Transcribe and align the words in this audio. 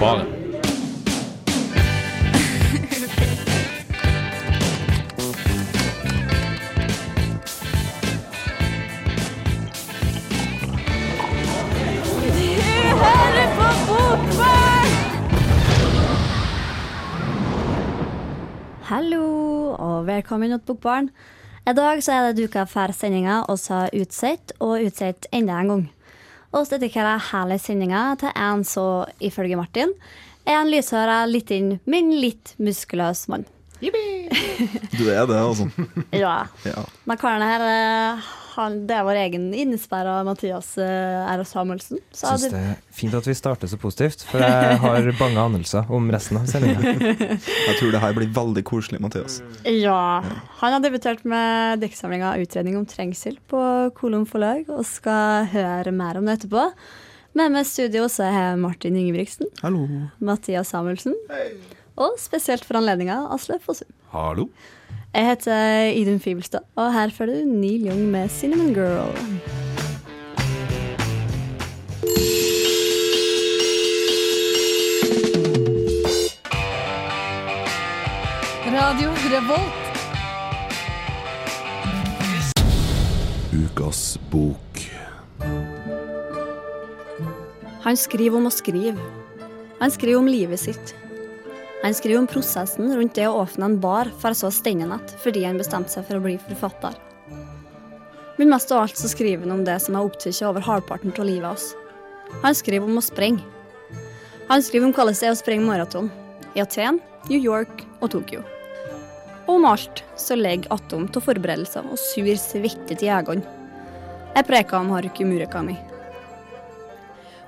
Bare. 0.00 0.26
Hallo, 18.82 19.74
og 19.78 20.06
velkommen 20.06 20.50
til 20.50 20.58
Bokbarn. 20.66 21.10
I 21.66 21.72
dag 21.72 22.02
så 22.02 22.12
er 22.12 22.32
det 22.32 22.38
duka 22.38 22.64
for 22.64 22.92
sendinga 22.92 23.42
vi 23.48 23.74
har 23.74 23.90
utsatt, 23.92 24.52
og 24.60 24.78
utsatt 24.86 25.26
enda 25.32 25.58
en 25.58 25.68
gang. 25.68 25.88
Vi 26.48 26.64
dedikerer 26.70 27.20
hele 27.32 27.58
sendinga 27.60 28.02
til 28.20 28.32
en 28.32 28.64
som, 28.64 29.04
ifølge 29.20 29.58
Martin, 29.58 29.92
er 30.48 30.62
en 30.62 30.70
lyshåra, 30.72 31.20
litt 31.28 31.50
inn, 31.52 31.74
men 31.84 32.14
litt 32.22 32.54
muskuløs 32.62 33.26
mann. 33.28 33.44
Du 33.80 35.04
er 35.12 35.26
det, 35.28 35.36
altså. 35.38 35.68
Ja. 36.24 36.46
Ja. 36.66 36.82
Men 37.06 37.20
karen 37.20 37.44
her, 37.44 37.64
eh, 37.68 38.30
han, 38.58 38.76
det 38.88 38.94
er 38.98 39.04
vår 39.06 39.18
egen 39.22 39.44
innesperra 39.54 40.18
Mathias 40.26 40.72
eh, 40.82 41.30
R. 41.32 41.42
Samuelsen. 41.46 42.00
Så 42.10 42.32
Syns 42.34 42.52
det, 42.52 42.60
er 42.60 42.76
fint 42.94 43.14
at 43.14 43.26
vi 43.28 43.34
starter 43.38 43.70
så 43.70 43.78
positivt, 43.80 44.24
for 44.28 44.42
jeg 44.42 44.78
har 44.82 45.08
bange 45.22 45.40
anelser 45.42 45.90
om 45.94 46.10
resten 46.12 46.40
av 46.40 46.46
sendinga. 46.50 46.94
Jeg 47.68 47.76
tror 47.78 47.92
det 47.94 48.00
her 48.02 48.16
blir 48.16 48.30
veldig 48.34 48.64
koselig, 48.66 49.00
Mathias. 49.04 49.40
ja. 49.64 49.98
Han 50.60 50.74
har 50.74 50.82
debutert 50.82 51.22
med 51.28 51.82
diktsamlinga 51.84 52.32
'Utredning 52.38 52.78
om 52.78 52.86
trengsel' 52.88 53.38
på 53.50 53.60
Kolum 53.98 54.24
forlag, 54.26 54.64
og 54.68 54.82
skal 54.86 55.46
høre 55.52 55.92
mer 55.94 56.18
om 56.18 56.26
det 56.26 56.40
etterpå. 56.40 56.64
Med 57.38 57.52
meg 57.54 57.62
i 57.66 57.68
studio 57.68 58.08
så 58.10 58.26
er 58.26 58.56
Martin 58.58 58.96
Ingebrigtsen, 58.98 59.46
Hallo. 59.62 59.84
Mathias 60.18 60.72
Samuelsen, 60.74 61.14
og 61.98 62.18
spesielt 62.18 62.64
for 62.66 62.80
anledninga 62.80 63.20
Asle 63.34 63.60
Fossum. 63.62 63.90
Hallo. 64.10 64.48
Jeg 65.18 65.26
heter 65.26 65.82
Idun 65.98 66.20
Fibelstad, 66.20 66.60
og 66.76 66.92
her 66.92 67.10
følger 67.10 67.40
du 67.40 67.50
Neil 67.50 67.86
Young 67.86 68.00
med 68.10 68.28
'Cinnamon 68.28 68.74
Girl'. 68.74 69.18
Radio 78.78 79.10
Revolt. 79.32 79.88
Ukas 83.64 84.20
bok. 84.30 84.78
Han 87.82 87.96
skriver 87.96 88.36
om 88.36 88.46
å 88.46 88.50
skrive. 88.50 88.96
Han 89.80 89.90
skriver 89.90 90.18
om 90.18 90.26
livet 90.26 90.58
sitt. 90.58 90.97
Han 91.82 91.94
skriver 91.94 92.18
om 92.18 92.26
prosessen 92.26 92.90
rundt 92.96 93.14
det 93.14 93.28
å 93.28 93.36
åpne 93.44 93.68
en 93.68 93.80
bar 93.80 94.10
for 94.18 94.34
så 94.34 94.50
stenge 94.50 94.86
den 94.86 94.96
igjen 94.98 95.20
fordi 95.22 95.44
han 95.46 95.60
bestemte 95.60 95.94
seg 95.94 96.06
for 96.08 96.18
å 96.18 96.24
bli 96.24 96.34
forfatter. 96.48 96.96
Men 98.38 98.50
mest 98.52 98.72
av 98.74 98.84
alt 98.84 98.98
så 98.98 99.10
skriver 99.10 99.46
han 99.46 99.54
om 99.56 99.64
det 99.66 99.78
som 99.82 99.96
er 99.98 100.06
opptatt 100.06 100.42
over 100.46 100.62
halvparten 100.62 101.14
av 101.14 101.26
livet 101.26 101.48
hans. 101.50 101.72
Han 102.42 102.54
skriver 102.54 102.86
om 102.86 102.98
å 102.98 103.04
sprenge. 103.04 103.42
Han 104.48 104.62
skriver 104.62 104.88
om 104.88 104.94
hvordan 104.94 105.18
det 105.18 105.28
er 105.28 105.34
å 105.34 105.38
sprenge 105.38 105.66
maraton 105.66 106.10
i 106.54 106.62
Aten, 106.62 107.00
New 107.28 107.38
York 107.38 107.84
og 108.00 108.10
Tokyo. 108.14 108.42
Og 109.46 109.54
om 109.56 109.66
alt 109.68 110.02
så 110.18 110.36
ligger 110.38 110.72
atom 110.74 111.06
av 111.08 111.24
forberedelser 111.24 111.86
og 111.88 112.00
sur 112.00 112.30
svette 112.40 112.94
til 112.94 113.08
jegerne. 113.08 113.56
Jeg 114.34 114.46
preker 114.46 114.78
om 114.78 114.92
Haruki 114.94 115.26
Murakami. 115.26 115.78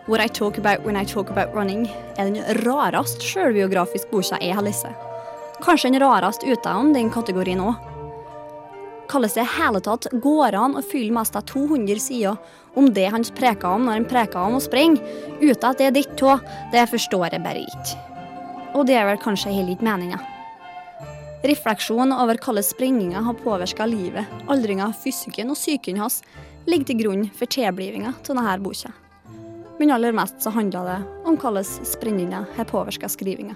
What 0.06 0.20
I 0.20 0.29
Talk 0.29 0.59
About 0.59 0.87
When 0.87 0.97
I 0.97 1.05
Talk 1.05 1.31
About 1.31 1.55
Running 1.55 1.84
er 2.17 2.25
den 2.31 2.41
rarest 2.65 3.20
sjølbiografiske 3.23 4.09
boka 4.09 4.39
jeg 4.41 4.57
har 4.57 4.65
lest. 4.65 4.89
Kanskje 5.61 5.91
den 5.91 6.01
rarest 6.01 6.45
utenom 6.47 6.95
den 6.95 7.11
kategorien 7.12 7.61
òg. 7.61 7.77
Kalles 9.11 9.34
det 9.37 9.45
i 9.45 9.53
hele 9.59 9.83
tatt 9.85 10.07
går 10.23 10.57
an 10.57 10.79
å 10.79 10.83
fylle 10.86 11.13
mest 11.13 11.36
av 11.36 11.45
200 11.51 12.01
sider 12.01 12.39
om 12.79 12.89
det 12.95 13.08
han 13.13 13.27
preker 13.36 13.69
om 13.69 13.85
når 13.85 13.98
han 13.98 14.07
preker 14.08 14.41
om 14.41 14.57
å 14.57 14.63
springe, 14.64 15.02
uten 15.42 15.69
at 15.69 15.83
det 15.83 15.91
er 15.91 15.97
ditt 15.98 16.17
tå, 16.17 16.39
det 16.73 16.86
forstår 16.89 17.35
jeg 17.35 17.45
bare 17.45 17.67
ikke. 17.67 17.98
Og 18.79 18.86
det 18.89 18.97
er 18.97 19.08
vel 19.11 19.20
kanskje 19.20 19.53
heller 19.53 19.74
ikke 19.74 19.89
meninga. 19.91 20.23
Refleksjon 21.45 22.14
over 22.14 22.41
hvordan 22.41 22.64
sprenginga 22.64 23.27
har 23.27 23.39
påvirka 23.42 23.89
livet, 23.91 24.33
aldringa, 24.48 24.92
fysikken 25.05 25.53
og 25.53 25.61
psyken 25.61 26.01
hans 26.01 26.23
ligger 26.70 26.92
til 26.92 27.01
grunn 27.05 27.30
for 27.36 27.51
tilblivinga 27.51 28.14
av 28.17 28.27
denne 28.30 28.58
boka. 28.64 28.95
Men 29.80 29.91
aller 29.91 30.13
mest 30.13 30.42
så 30.42 30.51
handler 30.51 30.85
det 30.85 31.02
om 31.24 31.36
hvordan 31.41 32.45
har 32.57 32.64
påvirka 32.64 33.08
skrivinga. 33.08 33.55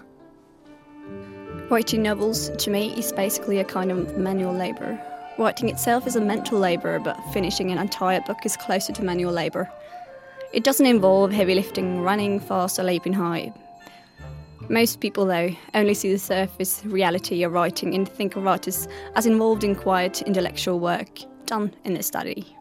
Writing 1.71 2.03
novels 2.03 2.51
to 2.59 2.71
me 2.71 2.99
is 2.99 3.13
basically 3.13 3.59
a 3.59 3.65
kind 3.65 3.93
of 3.93 4.17
manual 4.17 4.55
labor. 4.55 4.97
Writing 5.39 5.69
itself 5.69 6.07
is 6.07 6.17
a 6.17 6.21
mental 6.21 6.59
labor, 6.59 6.99
but 6.99 7.17
finishing 7.35 7.73
an 7.73 7.79
entire 7.79 8.23
book 8.27 8.47
is 8.47 8.57
closer 8.57 8.95
to 8.95 9.03
manual 9.03 9.35
labor. 9.35 9.69
It 10.55 10.65
doesn't 10.65 10.87
involve 10.87 11.31
heavy 11.31 11.55
lifting, 11.55 12.01
running 12.01 12.41
fast, 12.41 12.79
or 12.79 12.85
leaping 12.85 13.13
high. 13.13 13.53
Most 14.71 15.01
people, 15.01 15.27
though, 15.27 15.51
only 15.75 15.95
see 15.95 16.13
the 16.13 16.19
surface 16.19 16.87
reality 16.87 17.45
of 17.45 17.53
writing 17.53 17.95
and 17.95 18.09
think 18.09 18.37
of 18.37 18.45
writers 18.45 18.89
as 19.15 19.27
involved 19.27 19.63
in 19.63 19.75
quiet 19.75 20.23
intellectual 20.23 20.81
work 20.81 21.21
done 21.45 21.75
in 21.85 21.93
the 21.93 22.03
study. 22.03 22.57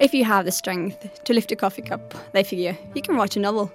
If 0.00 0.14
you 0.14 0.24
have 0.24 0.46
the 0.46 0.52
strength 0.52 1.22
to 1.24 1.34
lift 1.34 1.52
a 1.52 1.56
coffee 1.56 1.82
cup, 1.82 2.14
they 2.32 2.42
figure 2.42 2.74
you 2.94 3.02
can 3.02 3.16
write 3.16 3.36
a 3.36 3.40
novel. 3.40 3.70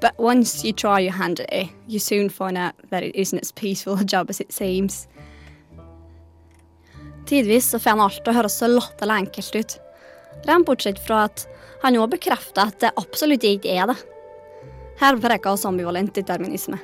But 0.00 0.18
once 0.18 0.64
you 0.64 0.72
try 0.72 1.00
your 1.00 1.12
hand 1.12 1.40
at 1.40 1.52
it, 1.52 1.68
you 1.86 1.98
soon 1.98 2.30
find 2.30 2.56
out 2.56 2.72
that 2.88 3.02
it 3.02 3.14
isn't 3.14 3.40
as 3.40 3.52
peaceful 3.52 3.98
a 3.98 4.04
job 4.04 4.30
as 4.30 4.40
it 4.40 4.50
seems. 4.50 5.06
Tidvis 7.26 7.66
så 7.70 7.78
får 7.78 7.90
han 7.90 8.00
alt 8.00 8.22
til 8.24 8.32
å 8.32 8.36
høres 8.38 8.56
så 8.56 8.70
latterlig 8.70 9.16
enkelt 9.24 9.58
ut. 9.58 9.74
Rent 10.48 10.66
bortsett 10.66 11.02
fra 11.04 11.26
at 11.28 11.44
han 11.82 11.92
nå 11.98 12.06
bekrefter 12.08 12.70
at 12.70 12.78
det 12.80 12.94
absolutt 12.96 13.44
ikke 13.44 13.74
er 13.74 13.90
det. 13.90 13.98
Her 15.02 15.20
preker 15.20 15.52
oss 15.52 15.66
ambivalent 15.68 16.14
determinisme. 16.16 16.78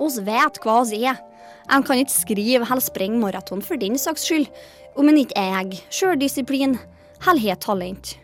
Oss 0.00 0.16
vet 0.24 0.62
hva 0.64 0.78
oss 0.80 0.94
er. 0.96 1.20
En 1.68 1.84
kan 1.84 2.00
ikke 2.00 2.16
skrive 2.16 2.64
eller 2.64 2.80
springe 2.80 3.20
maraton 3.20 3.60
for 3.60 3.76
din 3.76 4.00
saks 4.00 4.24
skyld, 4.24 4.48
om 4.96 5.12
en 5.12 5.20
ikke 5.20 5.36
er 5.36 5.76
sjøldisiplin 5.92 6.78
eller 7.20 7.44
har 7.44 7.60
talent. 7.60 8.16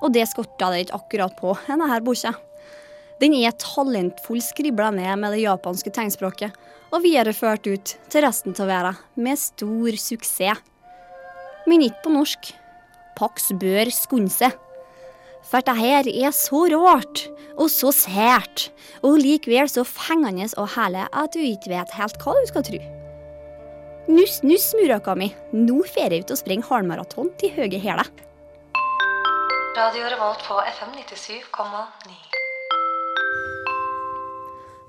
Og 0.00 0.12
det 0.14 0.26
skorter 0.30 0.72
det 0.72 0.86
ikke 0.86 1.00
akkurat 1.00 1.36
på 1.36 1.54
denne 1.66 2.00
boka. 2.04 2.34
Den 3.20 3.34
er 3.36 3.52
talentfull 3.60 4.40
skribla 4.40 4.88
ned 4.96 5.20
med 5.20 5.34
det 5.34 5.42
japanske 5.42 5.92
tegnspråket 5.92 6.56
og 6.90 7.04
videreført 7.04 7.66
ut 7.68 7.92
til 8.10 8.24
resten 8.24 8.56
av 8.56 8.70
verden 8.70 9.00
med 9.20 9.38
stor 9.38 9.98
suksess. 10.00 10.62
Men 11.68 11.84
ikke 11.84 12.06
på 12.06 12.14
norsk. 12.14 12.54
Pax 13.18 13.50
bør 13.60 13.90
skunde 13.92 14.32
seg. 14.32 14.54
For 15.50 15.64
det 15.66 15.76
her 15.76 16.08
er 16.08 16.32
så 16.36 16.62
rart, 16.72 17.26
og 17.58 17.68
så 17.72 17.90
sært, 17.92 18.68
og 19.04 19.18
likevel 19.20 19.68
så 19.68 19.84
fengende 19.84 20.48
og 20.56 20.70
herlig 20.76 21.04
at 21.10 21.34
du 21.34 21.42
ikke 21.42 21.72
vet 21.74 21.94
helt 21.98 22.20
hva 22.22 22.36
du 22.38 22.48
skal 22.48 22.64
tro. 22.64 22.80
Nuss, 24.10 24.40
nuss, 24.46 24.70
Murakami, 24.78 25.30
nå 25.52 25.82
fer 25.86 26.14
jeg 26.14 26.24
ut 26.24 26.32
og 26.34 26.40
springer 26.40 26.70
halvmaraton 26.70 27.32
til 27.40 27.52
høye 27.58 27.82
hæler. 27.82 28.08
Radio 29.76 30.02
Revolt 30.02 30.42
på 30.48 30.54
FM 30.66 30.88
97,9. 30.98 32.14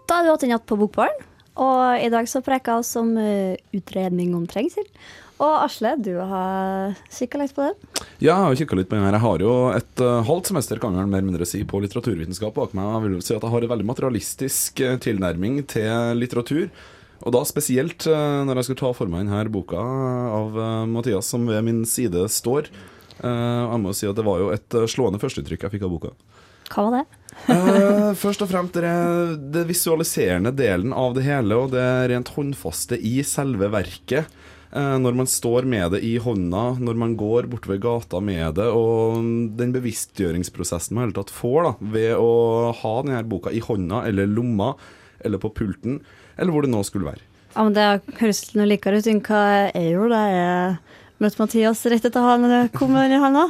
Da 0.09 0.16
er 0.18 0.25
du 0.25 0.30
hatt 0.31 0.46
en 0.47 0.52
natt 0.56 0.64
på 0.66 0.78
Bokbaren, 0.80 1.19
og 1.62 2.02
i 2.02 2.08
dag 2.09 2.25
så 2.25 2.42
preker 2.42 2.80
vi 2.80 2.97
om 2.97 3.12
eh, 3.22 3.59
utredning 3.78 4.31
om 4.34 4.47
trengsel. 4.50 4.88
Og 5.38 5.52
Asle, 5.59 5.92
du 6.02 6.16
har 6.18 6.96
kikka 7.14 7.44
litt 7.44 7.53
på 7.53 7.68
det? 7.68 7.75
Ja, 8.25 8.34
jeg 8.34 8.40
har 8.40 8.58
kikka 8.64 8.80
litt 8.80 8.90
på 8.90 8.97
den 8.97 9.06
her. 9.06 9.18
Jeg 9.19 9.24
har 9.25 9.44
jo 9.46 9.53
et 9.75 10.02
uh, 10.02 10.24
halvt 10.25 10.50
semester 10.50 10.81
kan 10.81 10.98
jeg 10.98 11.12
mer 11.12 11.22
eller 11.22 11.30
mindre 11.30 11.50
si, 11.50 11.62
på 11.62 11.81
litteraturvitenskap 11.84 12.58
bak 12.58 12.74
meg. 12.78 12.90
Jeg 12.96 13.03
vil 13.06 13.19
si 13.22 13.36
at 13.36 13.46
jeg 13.46 13.53
har 13.53 13.68
en 13.68 13.74
veldig 13.75 13.88
materialistisk 13.92 14.81
uh, 14.81 14.95
tilnærming 15.01 15.60
til 15.69 16.18
litteratur. 16.18 16.72
Og 17.22 17.38
da 17.38 17.44
spesielt 17.45 18.10
uh, 18.10 18.42
når 18.50 18.63
jeg 18.63 18.72
skulle 18.72 18.81
ta 18.81 18.92
for 18.98 19.13
meg 19.13 19.30
denne 19.30 19.54
boka 19.54 19.78
av 19.78 20.57
uh, 20.57 20.89
Mathias, 20.89 21.30
som 21.30 21.45
ved 21.45 21.62
min 21.69 21.86
side 21.86 22.25
står. 22.33 22.74
Uh, 23.21 23.71
jeg 23.71 23.81
må 23.83 23.95
si 23.95 24.09
at 24.09 24.18
det 24.18 24.25
var 24.25 24.41
jo 24.41 24.51
et 24.53 24.77
uh, 24.77 24.88
slående 24.89 25.21
førsteinntrykk 25.21 25.68
jeg 25.68 25.75
fikk 25.77 25.88
av 25.88 25.94
boka. 25.94 26.15
Hva 26.71 26.85
var 26.88 27.01
det? 27.01 27.21
Eh, 27.51 28.12
først 28.19 28.44
og 28.44 28.50
fremst 28.51 28.77
det, 28.77 28.91
det 29.53 29.65
visualiserende 29.69 30.53
delen 30.56 30.94
av 30.95 31.15
det 31.18 31.25
hele, 31.25 31.57
og 31.57 31.73
det 31.73 31.88
rent 32.12 32.31
håndfaste 32.35 33.00
i 33.00 33.19
selve 33.27 33.68
verket. 33.73 34.29
Eh, 34.71 34.97
når 35.03 35.18
man 35.19 35.27
står 35.27 35.68
med 35.68 35.95
det 35.95 36.01
i 36.07 36.13
hånda, 36.21 36.63
når 36.79 37.00
man 37.01 37.18
går 37.19 37.50
bortover 37.51 37.81
gata 37.83 38.21
med 38.23 38.56
det, 38.59 38.69
og 38.71 39.19
den 39.59 39.73
bevisstgjøringsprosessen 39.75 40.95
man 40.95 41.03
i 41.03 41.09
hele 41.09 41.18
tatt 41.19 41.33
får 41.35 41.68
da, 41.68 41.73
ved 41.97 42.13
å 42.19 42.31
ha 42.79 42.95
denne 43.03 43.25
boka 43.27 43.51
i 43.51 43.63
hånda 43.63 44.06
eller 44.07 44.31
lomma 44.31 44.73
eller 45.21 45.41
på 45.41 45.51
pulten, 45.57 46.00
eller 46.38 46.56
hvor 46.56 46.65
det 46.65 46.71
nå 46.71 46.85
skulle 46.88 47.12
være. 47.12 47.27
Ja, 47.51 47.65
men 47.68 47.75
Det 47.75 48.15
høres 48.21 48.45
noe 48.56 48.69
likere 48.69 49.01
ut 49.01 49.09
enn 49.12 49.19
hva 49.25 49.44
gjorde 49.75 50.15
da 50.15 50.21
jeg 50.31 50.77
møtte 51.21 51.41
Mathias 51.41 51.85
rett 51.91 52.07
etter 52.07 52.25
han 52.25 52.69
kom 52.73 52.94
med 52.95 53.07
den 53.07 53.19
i 53.19 53.21
handa. 53.21 53.47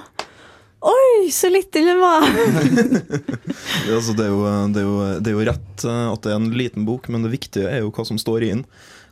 Oi, 0.81 1.29
så 1.29 1.49
liten 1.53 1.85
den 1.85 1.99
var! 2.01 2.25
Det, 2.25 3.93
altså, 3.93 4.13
det, 4.17 4.25
er 4.25 4.31
jo, 4.31 4.45
det, 4.73 4.85
det 5.25 5.33
rett 5.45 5.83
eh, 5.85 6.05
at 6.09 6.23
det 6.25 6.31
er 6.31 6.39
en 6.39 6.49
liten 6.57 6.87
bok, 6.87 7.07
men 7.13 7.25
det 7.25 7.33
viktige 7.35 7.69
er 7.69 7.83
jo 7.83 7.91
hva 7.93 8.05
som 8.07 8.17
står 8.21 8.45
i 8.45 8.49
den. 8.55 8.63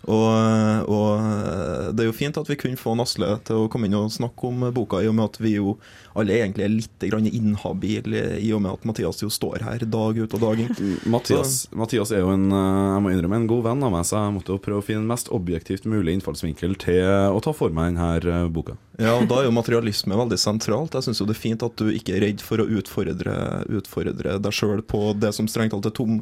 Og, 0.07 0.90
og 0.90 1.94
det 1.94 2.04
er 2.04 2.07
jo 2.07 2.16
fint 2.16 2.38
at 2.40 2.48
vi 2.50 2.57
kunne 2.60 2.80
få 2.80 2.96
Nasle 2.98 3.34
til 3.46 3.66
å 3.66 3.69
komme 3.72 3.90
inn 3.90 3.98
og 4.00 4.13
snakke 4.13 4.48
om 4.48 4.63
boka, 4.75 5.01
i 5.04 5.10
og 5.10 5.18
med 5.18 5.28
at 5.28 5.40
vi 5.44 5.57
jo 5.57 5.75
alle 6.19 6.40
egentlig 6.40 6.66
er 6.66 6.74
litt 6.74 7.06
inhabile, 7.30 8.24
i 8.40 8.51
og 8.56 8.63
med 8.63 8.78
at 8.78 8.88
Mathias 8.88 9.22
jo 9.24 9.30
står 9.31 9.66
her 9.68 9.86
dag 9.86 10.19
ut 10.19 10.36
og 10.36 10.44
dag 10.44 10.63
inn. 10.63 10.74
Mathias, 11.10 11.62
Mathias 11.75 12.13
er 12.16 12.24
jo 12.24 12.34
en, 12.34 12.50
eh, 12.51 12.94
jeg 12.96 13.04
må 13.06 13.13
innrømme, 13.13 13.42
en 13.44 13.50
god 13.51 13.66
venn 13.69 13.88
av 13.88 13.94
meg, 13.96 14.07
så 14.07 14.24
jeg 14.24 14.36
måtte 14.40 14.56
jo 14.56 14.63
prøve 14.63 14.84
å 14.84 14.88
finne 14.88 15.10
mest 15.10 15.31
objektivt 15.36 15.88
mulig 15.90 16.18
innfallsvinkel 16.18 16.78
til 16.80 17.04
å 17.06 17.42
ta 17.44 17.56
for 17.56 17.75
meg 17.75 17.98
denne 18.00 18.45
boka. 18.54 18.80
Ja, 19.00 19.13
og 19.16 19.30
Da 19.30 19.38
er 19.40 19.45
jo 19.48 19.56
materialisme 19.56 20.18
veldig 20.18 20.36
sentralt. 20.36 20.95
Jeg 20.98 21.06
syns 21.06 21.22
det 21.24 21.31
er 21.31 21.40
fint 21.40 21.63
at 21.63 21.75
du 21.80 21.88
ikke 21.88 22.18
er 22.18 22.25
redd 22.25 22.42
for 22.44 22.60
å 22.60 22.68
utfordre, 22.68 23.63
utfordre 23.72 24.36
deg 24.44 24.56
sjøl 24.56 24.81
på 24.84 25.13
det 25.16 25.31
som 25.38 25.48
strengt 25.48 25.72
talt 25.72 25.88
er 25.88 25.95
tung, 25.95 26.19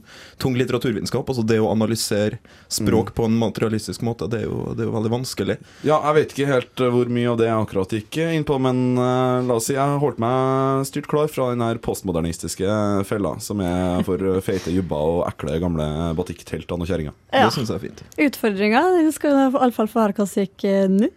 litteraturvitenskap. 0.59 1.25
Altså 1.25 1.45
det 1.47 1.57
å 1.57 1.71
analysere 1.71 2.37
språk 2.69 3.15
på 3.17 3.25
en 3.25 3.39
materialistisk 3.41 3.66
måte, 4.05 4.27
det 4.31 4.41
er, 4.41 4.47
jo, 4.47 4.73
det 4.75 4.83
er 4.83 4.89
jo 4.89 4.95
veldig 4.95 5.11
vanskelig. 5.13 5.57
Ja, 5.87 5.99
jeg 6.09 6.17
vet 6.17 6.35
ikke 6.35 6.49
helt 6.49 6.83
eh, 6.83 6.91
hvor 6.93 7.11
mye 7.11 7.31
av 7.31 7.39
det 7.39 7.49
jeg 7.49 7.65
akkurat 7.65 7.95
gikk 7.97 8.19
inn 8.25 8.47
på, 8.47 8.57
men 8.63 8.83
uh, 8.99 9.43
la 9.47 9.57
oss 9.57 9.69
si 9.69 9.75
jeg 9.77 10.01
holdt 10.01 10.21
meg 10.23 10.87
styrt 10.89 11.09
klar 11.11 11.31
fra 11.31 11.51
den 11.53 11.63
her 11.65 11.81
postmodernistiske 11.83 12.79
fella, 13.09 13.35
som 13.43 13.61
er 13.63 14.03
for 14.07 14.41
feite 14.45 14.73
jubber 14.73 15.17
og 15.17 15.23
ekle 15.29 15.59
gamle 15.63 15.87
batikkteltene 16.17 16.85
og 16.85 16.91
kjerringer. 16.91 17.15
Ja. 17.31 17.47
Det 17.47 17.55
syns 17.57 17.71
jeg 17.73 17.79
er 17.79 17.85
fint. 17.87 18.03
Utfordringa 18.27 18.83
skal 19.15 19.35
du 19.35 19.57
iallfall 19.59 19.89
få 19.91 20.05
høre 20.05 20.17
hva 20.17 20.27
som 20.29 20.45
gikk 20.45 20.67
eh, 20.67 20.85
nå. 20.91 21.11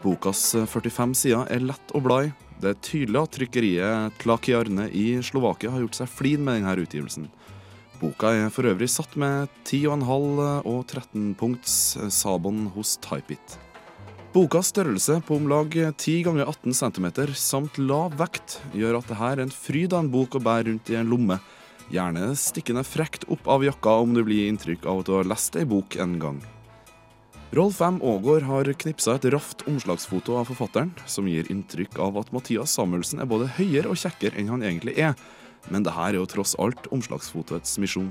Bokas 0.01 0.55
45 0.71 1.15
sider 1.19 1.45
er 1.53 1.67
lett 1.67 1.93
å 1.93 2.01
bla 2.01 2.23
i. 2.25 2.33
Det 2.59 2.73
er 2.73 2.83
tydelig 2.83 3.21
at 3.21 3.35
trykkeriet 3.37 4.17
Tlakiarne 4.23 4.89
i 4.97 5.21
Slovakia 5.23 5.71
har 5.75 5.85
gjort 5.85 6.01
seg 6.01 6.11
flid 6.11 6.41
med 6.41 6.59
denne 6.59 6.75
utgivelsen. 6.81 7.29
Boka 7.99 8.31
er 8.31 8.51
for 8.55 8.69
øvrig 8.71 8.87
satt 8.93 9.17
med 9.19 9.49
10,5 9.67 10.67
og 10.71 10.83
13 10.87 11.33
punkts 11.39 11.97
Sabon 12.15 12.69
hos 12.77 12.93
Typeit. 13.03 13.57
Bokas 14.31 14.69
størrelse 14.71 15.17
på 15.27 15.39
om 15.41 15.49
lag 15.51 15.73
10 15.75 16.21
ganger 16.29 16.47
18 16.47 16.77
cm 16.79 17.09
samt 17.35 17.81
lav 17.83 18.15
vekt 18.21 18.61
gjør 18.77 19.01
at 19.01 19.09
det 19.11 19.19
her 19.19 19.33
er 19.39 19.43
en 19.47 19.55
fryd 19.55 19.97
av 19.97 20.05
en 20.05 20.13
bok 20.13 20.37
å 20.39 20.43
bære 20.45 20.69
rundt 20.69 20.93
i 20.93 20.99
en 21.01 21.11
lomme. 21.11 21.41
Gjerne 21.91 22.29
stikkende 22.39 22.85
frekt 22.87 23.27
opp 23.33 23.51
av 23.51 23.67
jakka 23.67 23.97
om 24.05 24.15
du 24.15 24.23
blir 24.23 24.47
inntrykk 24.47 24.87
av 24.87 25.03
at 25.03 25.11
du 25.11 25.17
har 25.17 25.27
lest 25.33 25.59
ei 25.59 25.67
bok 25.67 25.99
en 25.99 26.15
gang. 26.23 26.39
Rolf 27.57 27.81
M. 27.83 27.99
Aagaard 28.05 28.47
har 28.47 28.71
knipsa 28.85 29.17
et 29.17 29.27
raft 29.33 29.65
omslagsfoto 29.67 30.37
av 30.37 30.51
forfatteren, 30.53 30.93
som 31.09 31.27
gir 31.27 31.49
inntrykk 31.51 31.99
av 32.05 32.21
at 32.21 32.31
Mathias 32.37 32.77
Samuelsen 32.77 33.25
er 33.25 33.31
både 33.31 33.49
høyere 33.57 33.91
og 33.91 33.99
kjekkere 33.99 34.37
enn 34.39 34.53
han 34.53 34.63
egentlig 34.63 34.99
er. 35.01 35.17
Men 35.73 35.85
det 35.85 35.95
her 35.97 36.15
er 36.15 36.21
jo 36.21 36.31
tross 36.31 36.57
alt 36.59 36.89
omslagsfotoets 36.95 37.79
misjon. 37.83 38.11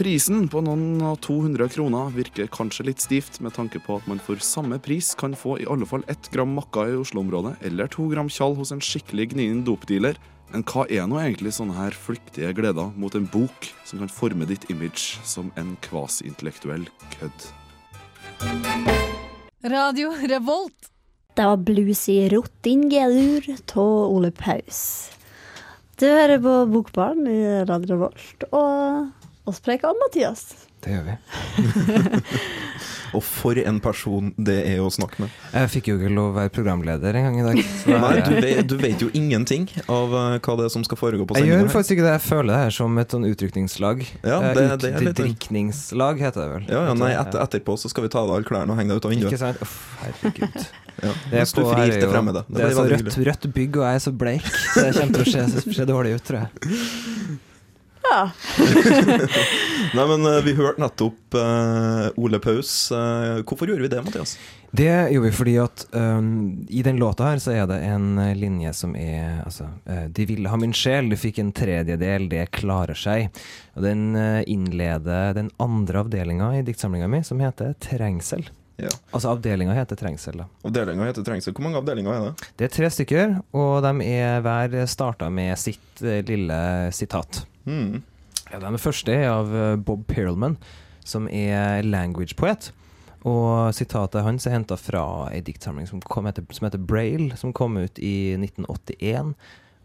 Prisen 0.00 0.46
på 0.48 0.62
noen 0.64 1.02
av 1.04 1.18
200 1.20 1.66
kroner 1.74 2.12
virker 2.14 2.48
kanskje 2.48 2.86
litt 2.88 3.02
stivt, 3.04 3.40
med 3.44 3.52
tanke 3.52 3.82
på 3.84 3.98
at 4.00 4.06
man 4.08 4.22
for 4.22 4.40
samme 4.40 4.78
pris 4.80 5.10
kan 5.18 5.34
få 5.36 5.58
i 5.60 5.66
alle 5.68 5.84
fall 5.84 6.06
ett 6.08 6.30
gram 6.32 6.54
makka 6.56 6.86
i 6.88 6.96
Oslo-området, 6.96 7.58
eller 7.68 7.90
to 7.92 8.06
gram 8.08 8.30
tjall 8.32 8.56
hos 8.56 8.72
en 8.72 8.80
skikkelig 8.80 9.34
gnien 9.34 9.60
dopdealer. 9.66 10.16
Men 10.54 10.64
hva 10.66 10.86
er 10.88 11.04
nå 11.04 11.20
egentlig 11.20 11.52
sånne 11.54 11.76
her 11.76 11.94
flyktige 11.94 12.54
gleder 12.56 12.94
mot 12.96 13.14
en 13.14 13.28
bok 13.28 13.68
som 13.84 14.00
kan 14.00 14.10
forme 14.10 14.48
ditt 14.48 14.64
image 14.72 15.20
som 15.20 15.52
en 15.60 15.76
kvasi-intellektuell 15.84 16.88
kødd? 17.18 17.50
Radio 19.68 20.16
Revolt. 20.16 20.88
Det 21.36 21.44
var 21.44 21.60
bluesy 21.60 22.22
Rottingelur 22.32 23.52
av 23.52 24.10
Ole 24.16 24.32
Paus. 24.32 25.10
Du 26.00 26.06
hører 26.08 26.38
på 26.40 26.52
Bokbarn 26.72 27.26
i 27.28 27.40
Radio 27.68 27.98
Volt, 28.00 28.44
og 28.56 29.50
oss 29.50 29.58
preker 29.60 29.90
om 29.90 29.98
Mathias. 30.00 30.46
Det 30.80 30.94
gjør 30.94 31.10
vi. 31.10 31.16
Og 33.16 33.22
for 33.26 33.58
en 33.58 33.80
person 33.82 34.32
det 34.38 34.58
er 34.70 34.78
å 34.84 34.90
snakke 34.92 35.20
med. 35.24 35.30
Jeg 35.52 35.70
fikk 35.72 35.88
jo 35.90 35.96
ikke 35.98 36.10
lov 36.14 36.30
å 36.32 36.36
være 36.38 36.52
programleder 36.54 37.16
en 37.18 37.24
gang 37.26 37.38
i 37.40 37.46
dag. 37.48 37.60
Nei, 37.90 38.12
du 38.26 38.34
vet, 38.40 38.60
du 38.70 38.76
vet 38.80 39.00
jo 39.02 39.08
ingenting 39.18 39.66
av 39.90 40.14
eh, 40.14 40.36
hva 40.38 40.56
det 40.60 40.68
er 40.68 40.74
som 40.76 40.84
skal 40.86 41.00
foregå 41.00 41.26
på 41.26 41.34
Jeg 41.38 41.44
sendinga. 41.48 41.62
gjør 41.64 41.72
faktisk 41.74 41.96
ikke 41.96 42.06
det. 42.06 42.14
Jeg 42.18 42.24
føler 42.28 42.52
det 42.54 42.60
her 42.64 42.76
som 42.78 42.98
et 43.02 43.16
sånn 43.16 43.26
utrykningslag. 43.30 44.04
Ja, 44.22 44.40
Eh, 44.40 44.54
det- 44.54 44.78
det 44.80 44.92
er 44.94 45.00
litt- 45.08 45.16
Drikningslag 45.20 46.20
heter 46.22 46.40
det 46.44 46.50
vel. 46.54 46.64
Ja, 46.70 46.84
ja, 46.86 46.94
nei, 46.94 47.10
etter, 47.12 47.40
etterpå 47.42 47.76
så 47.78 47.90
skal 47.90 48.04
vi 48.04 48.08
ta 48.12 48.20
av 48.22 48.28
deg 48.30 48.36
alle 48.36 48.44
klærne 48.48 48.70
og 48.70 48.78
henge 48.78 48.88
deg 48.94 48.96
ut 49.02 49.04
av 49.04 49.10
vinduet. 49.10 49.32
Ikke 49.32 49.42
sant? 49.42 49.60
Uff, 49.62 49.96
herregud. 50.04 50.66
Ja. 51.00 51.14
Det 51.30 51.38
er, 51.40 51.44
på, 51.56 51.62
er 51.72 51.90
til 51.94 52.02
jo, 52.02 52.08
fremmede. 52.12 52.40
det 52.52 52.60
er 52.60 52.72
så 52.76 52.82
rødt, 52.84 53.14
rødt 53.24 53.46
bygg, 53.54 53.76
og 53.80 53.84
jeg 53.88 53.94
er 53.94 54.02
så 54.04 54.12
bleik, 54.12 54.42
så 54.44 54.82
det 54.84 54.90
kommer 54.98 55.14
til 55.14 55.22
å 55.24 55.46
se, 55.48 55.72
se 55.72 55.84
dårlig 55.88 56.10
ut, 56.18 56.24
tror 56.28 56.42
jeg. 56.42 57.40
Ja. 58.02 58.30
Nei, 59.94 60.06
men 60.06 60.24
eh, 60.26 60.40
vi 60.44 60.54
hørte 60.56 60.80
nettopp 60.82 61.36
uh, 61.36 62.08
Ole 62.16 62.40
Paus. 62.42 62.72
Uh, 62.92 63.42
hvorfor 63.44 63.68
gjorde 63.68 63.84
vi 63.84 63.90
det, 63.92 64.02
Mathias? 64.06 64.36
Det 64.70 64.90
gjorde 65.12 65.26
vi 65.26 65.34
fordi 65.34 65.56
at 65.58 65.84
um, 65.92 66.28
i 66.70 66.82
den 66.86 67.00
låta 67.00 67.26
her 67.32 67.40
så 67.42 67.52
er 67.52 67.66
det 67.66 67.80
en 67.88 68.20
linje 68.38 68.72
som 68.78 68.94
er 68.94 69.40
altså 69.42 69.66
uh, 69.88 70.04
De 70.14 70.26
ville 70.30 70.50
ha 70.50 70.58
min 70.60 70.74
sjel, 70.76 71.10
du 71.10 71.18
fikk 71.18 71.42
en 71.42 71.52
tredjedel, 71.56 72.28
det 72.30 72.46
klarer 72.56 72.98
seg. 72.98 73.28
Og 73.74 73.84
den 73.86 74.14
innleder 74.50 75.34
den 75.36 75.50
andre 75.62 76.04
avdelinga 76.04 76.54
i 76.58 76.64
diktsamlinga 76.66 77.10
mi, 77.10 77.22
som 77.26 77.42
heter 77.42 77.76
Trengsel. 77.82 78.48
Ja. 78.80 78.90
Altså 79.12 79.34
avdelinga 79.34 79.74
heter 79.76 79.98
Trengsel, 80.00 80.40
da. 80.40 80.46
Avdelinga 80.66 81.08
heter 81.08 81.26
Trengsel. 81.26 81.54
Hvor 81.56 81.66
mange 81.66 81.80
avdelinger 81.80 82.14
er 82.14 82.26
det? 82.28 82.50
Det 82.56 82.68
er 82.68 82.74
tre 82.74 82.90
stykker, 82.94 83.34
og 83.56 83.72
de 83.84 84.06
er 84.08 84.44
hver 84.44 84.76
starta 84.90 85.28
med 85.32 85.52
sitt 85.60 86.02
eh, 86.04 86.22
lille 86.26 86.60
sitat. 86.96 87.42
Mm. 87.68 88.00
Ja, 88.50 88.58
Den 88.62 88.80
første 88.80 89.14
er 89.14 89.30
av 89.32 89.54
eh, 89.54 89.76
Bob 89.76 90.06
Perelman, 90.10 90.56
som 91.04 91.28
er 91.28 91.84
language-poet. 91.86 92.72
Og 93.28 93.74
sitatet 93.76 94.24
hans 94.24 94.46
er 94.48 94.54
henta 94.56 94.78
fra 94.80 95.02
ei 95.28 95.42
diktsamling 95.44 95.88
som, 95.88 96.00
kom 96.00 96.28
etter, 96.30 96.46
som 96.56 96.66
heter 96.70 96.80
Braille, 96.80 97.34
som 97.36 97.52
kom 97.52 97.76
ut 97.76 98.00
i 98.00 98.32
1981. 98.38 99.34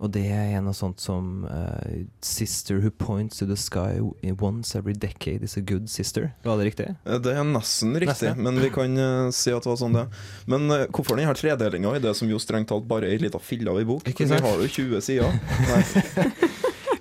Og 0.04 0.12
det 0.12 0.26
er 0.28 0.60
noe 0.62 0.76
sånt 0.76 1.00
som 1.00 1.46
uh, 1.48 2.04
'Sister 2.22 2.82
who 2.84 2.90
points 2.92 3.38
to 3.40 3.46
the 3.48 3.56
sky 3.56 4.02
once 4.42 4.76
every 4.76 4.92
decade 4.94 5.42
is 5.42 5.56
a 5.58 5.62
good 5.62 5.88
sister'. 5.88 6.32
Var 6.44 6.58
det 6.58 6.66
riktig? 6.68 6.88
Eh, 7.06 7.18
Det 7.20 7.32
er 7.32 7.44
nesten 7.48 7.94
riktig, 7.96 8.28
Nesten. 8.36 8.44
men 8.44 8.60
vi 8.60 8.70
kan 8.70 8.98
uh, 8.98 9.32
si 9.32 9.52
at 9.56 9.64
det 9.64 9.70
var 9.72 9.78
sånn 9.80 9.94
det. 9.96 10.06
Men 10.52 10.68
uh, 10.70 10.86
hvorfor 10.92 11.16
denne 11.16 11.34
tredelinga 11.34 11.96
i 11.96 12.00
det 12.04 12.12
som 12.16 12.28
jo 12.30 12.38
strengt 12.44 12.68
talt 12.68 12.88
bare 12.88 13.08
er 13.08 13.16
ei 13.16 13.24
lita 13.24 13.40
fille 13.40 13.72
av 13.72 13.80
ei 13.80 13.86
bok? 13.88 14.04
Ikke 14.12 14.26
Vi 14.28 14.34
sant? 14.36 14.44
har 14.44 14.60
jo 14.60 14.68
20 14.68 15.02
sider. 15.02 15.32
Nei. 15.72 16.45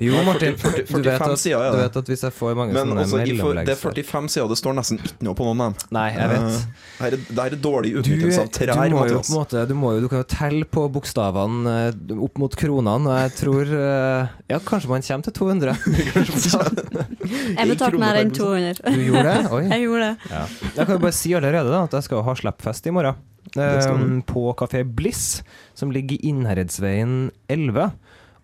Jo, 0.02 0.22
Martin, 0.26 0.56
40 0.58 0.88
du, 0.90 1.08
vet 1.08 1.22
at, 1.22 1.38
sider 1.38 1.62
ja. 1.62 1.70
du 1.74 1.78
vet 1.78 1.98
at 2.00 2.10
hvis 2.10 2.24
jeg 2.26 2.34
får 2.34 2.56
mange 2.58 2.74
Men 2.74 2.90
sånne 2.90 3.04
altså, 3.04 3.20
i 3.22 3.64
det 3.64 3.74
er 3.74 3.80
45 3.80 4.30
sider, 4.34 4.48
det 4.50 4.58
står 4.58 4.76
nesten 4.78 5.00
ikke 5.00 5.26
noe 5.28 5.38
på 5.38 5.46
noen 5.46 5.62
av 5.62 5.74
dem. 5.74 5.88
Nei, 5.96 6.06
jeg 6.14 6.30
vet. 6.32 6.44
Uh, 6.44 6.84
Det 6.94 7.04
her 7.04 7.16
er, 7.18 7.42
er 7.44 7.58
dårlig 7.66 7.92
Du, 7.94 8.00
utnyttelse 8.02 8.44
av 8.44 8.82
du 8.84 8.96
må 8.96 9.04
jo 9.08 9.20
på 9.20 9.24
en 9.24 9.38
måte 9.38 9.64
Du, 9.70 9.74
må 9.78 9.92
jo, 9.96 10.04
du 10.04 10.08
kan 10.12 10.22
jo 10.22 10.28
telle 10.30 10.68
på 10.68 10.86
bokstavene 10.94 11.74
eh, 11.74 12.16
opp 12.26 12.40
mot 12.42 12.56
kronene, 12.58 13.10
og 13.10 13.20
jeg 13.22 13.34
tror 13.40 13.74
uh, 13.74 14.34
Ja, 14.50 14.60
kanskje 14.64 14.90
man 14.90 15.04
kommer 15.06 15.28
til 15.28 15.36
200. 15.40 15.76
Jeg 17.58 17.70
betalte 17.70 18.00
mer 18.00 18.18
enn 18.20 18.32
200. 18.34 18.82
Du 18.94 19.04
gjorde 19.08 19.28
det? 19.28 19.52
Oi. 19.54 19.62
Jeg 19.72 19.86
gjorde 19.86 20.10
det. 20.10 20.32
Ja. 20.32 20.42
Jeg 20.74 20.88
kan 20.88 20.96
jo 20.96 21.04
bare 21.06 21.16
si 21.16 21.36
allerede 21.36 21.72
da, 21.72 21.84
at 21.86 21.96
jeg 21.96 22.06
skal 22.08 22.24
ha 22.26 22.34
slippfest 22.38 22.90
i 22.90 22.94
morgen. 22.94 23.22
Um, 23.54 24.22
på 24.26 24.48
Kafé 24.58 24.82
Bliss, 24.88 25.44
som 25.76 25.92
ligger 25.94 26.16
i 26.16 26.30
Innherredsveien 26.30 27.30
11. 27.52 27.92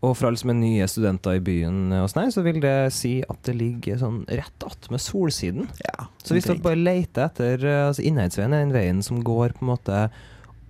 Og 0.00 0.14
fra 0.16 0.30
liksom 0.32 0.54
nye 0.56 0.86
studenter 0.88 1.36
i 1.36 1.42
byen, 1.44 1.90
hos 1.92 2.14
sånn 2.16 2.30
så 2.32 2.40
vil 2.46 2.60
det 2.62 2.76
si 2.96 3.18
at 3.20 3.40
det 3.44 3.52
ligger 3.58 3.98
sånn 4.00 4.22
rett 4.30 4.64
attmed 4.64 5.02
Solsiden. 5.04 5.66
Ja, 5.84 6.06
Så 6.24 6.32
hvis 6.32 6.48
dere 6.48 6.62
bare 6.64 6.80
leter 6.80 7.26
etter 7.26 7.66
eh, 7.68 7.82
altså 7.90 8.06
Innherredsveien 8.08 8.54
er 8.56 8.64
den 8.64 8.72
veien 8.72 9.02
som 9.04 9.20
går 9.24 9.52
på 9.58 9.66
en 9.66 9.72
måte 9.74 9.98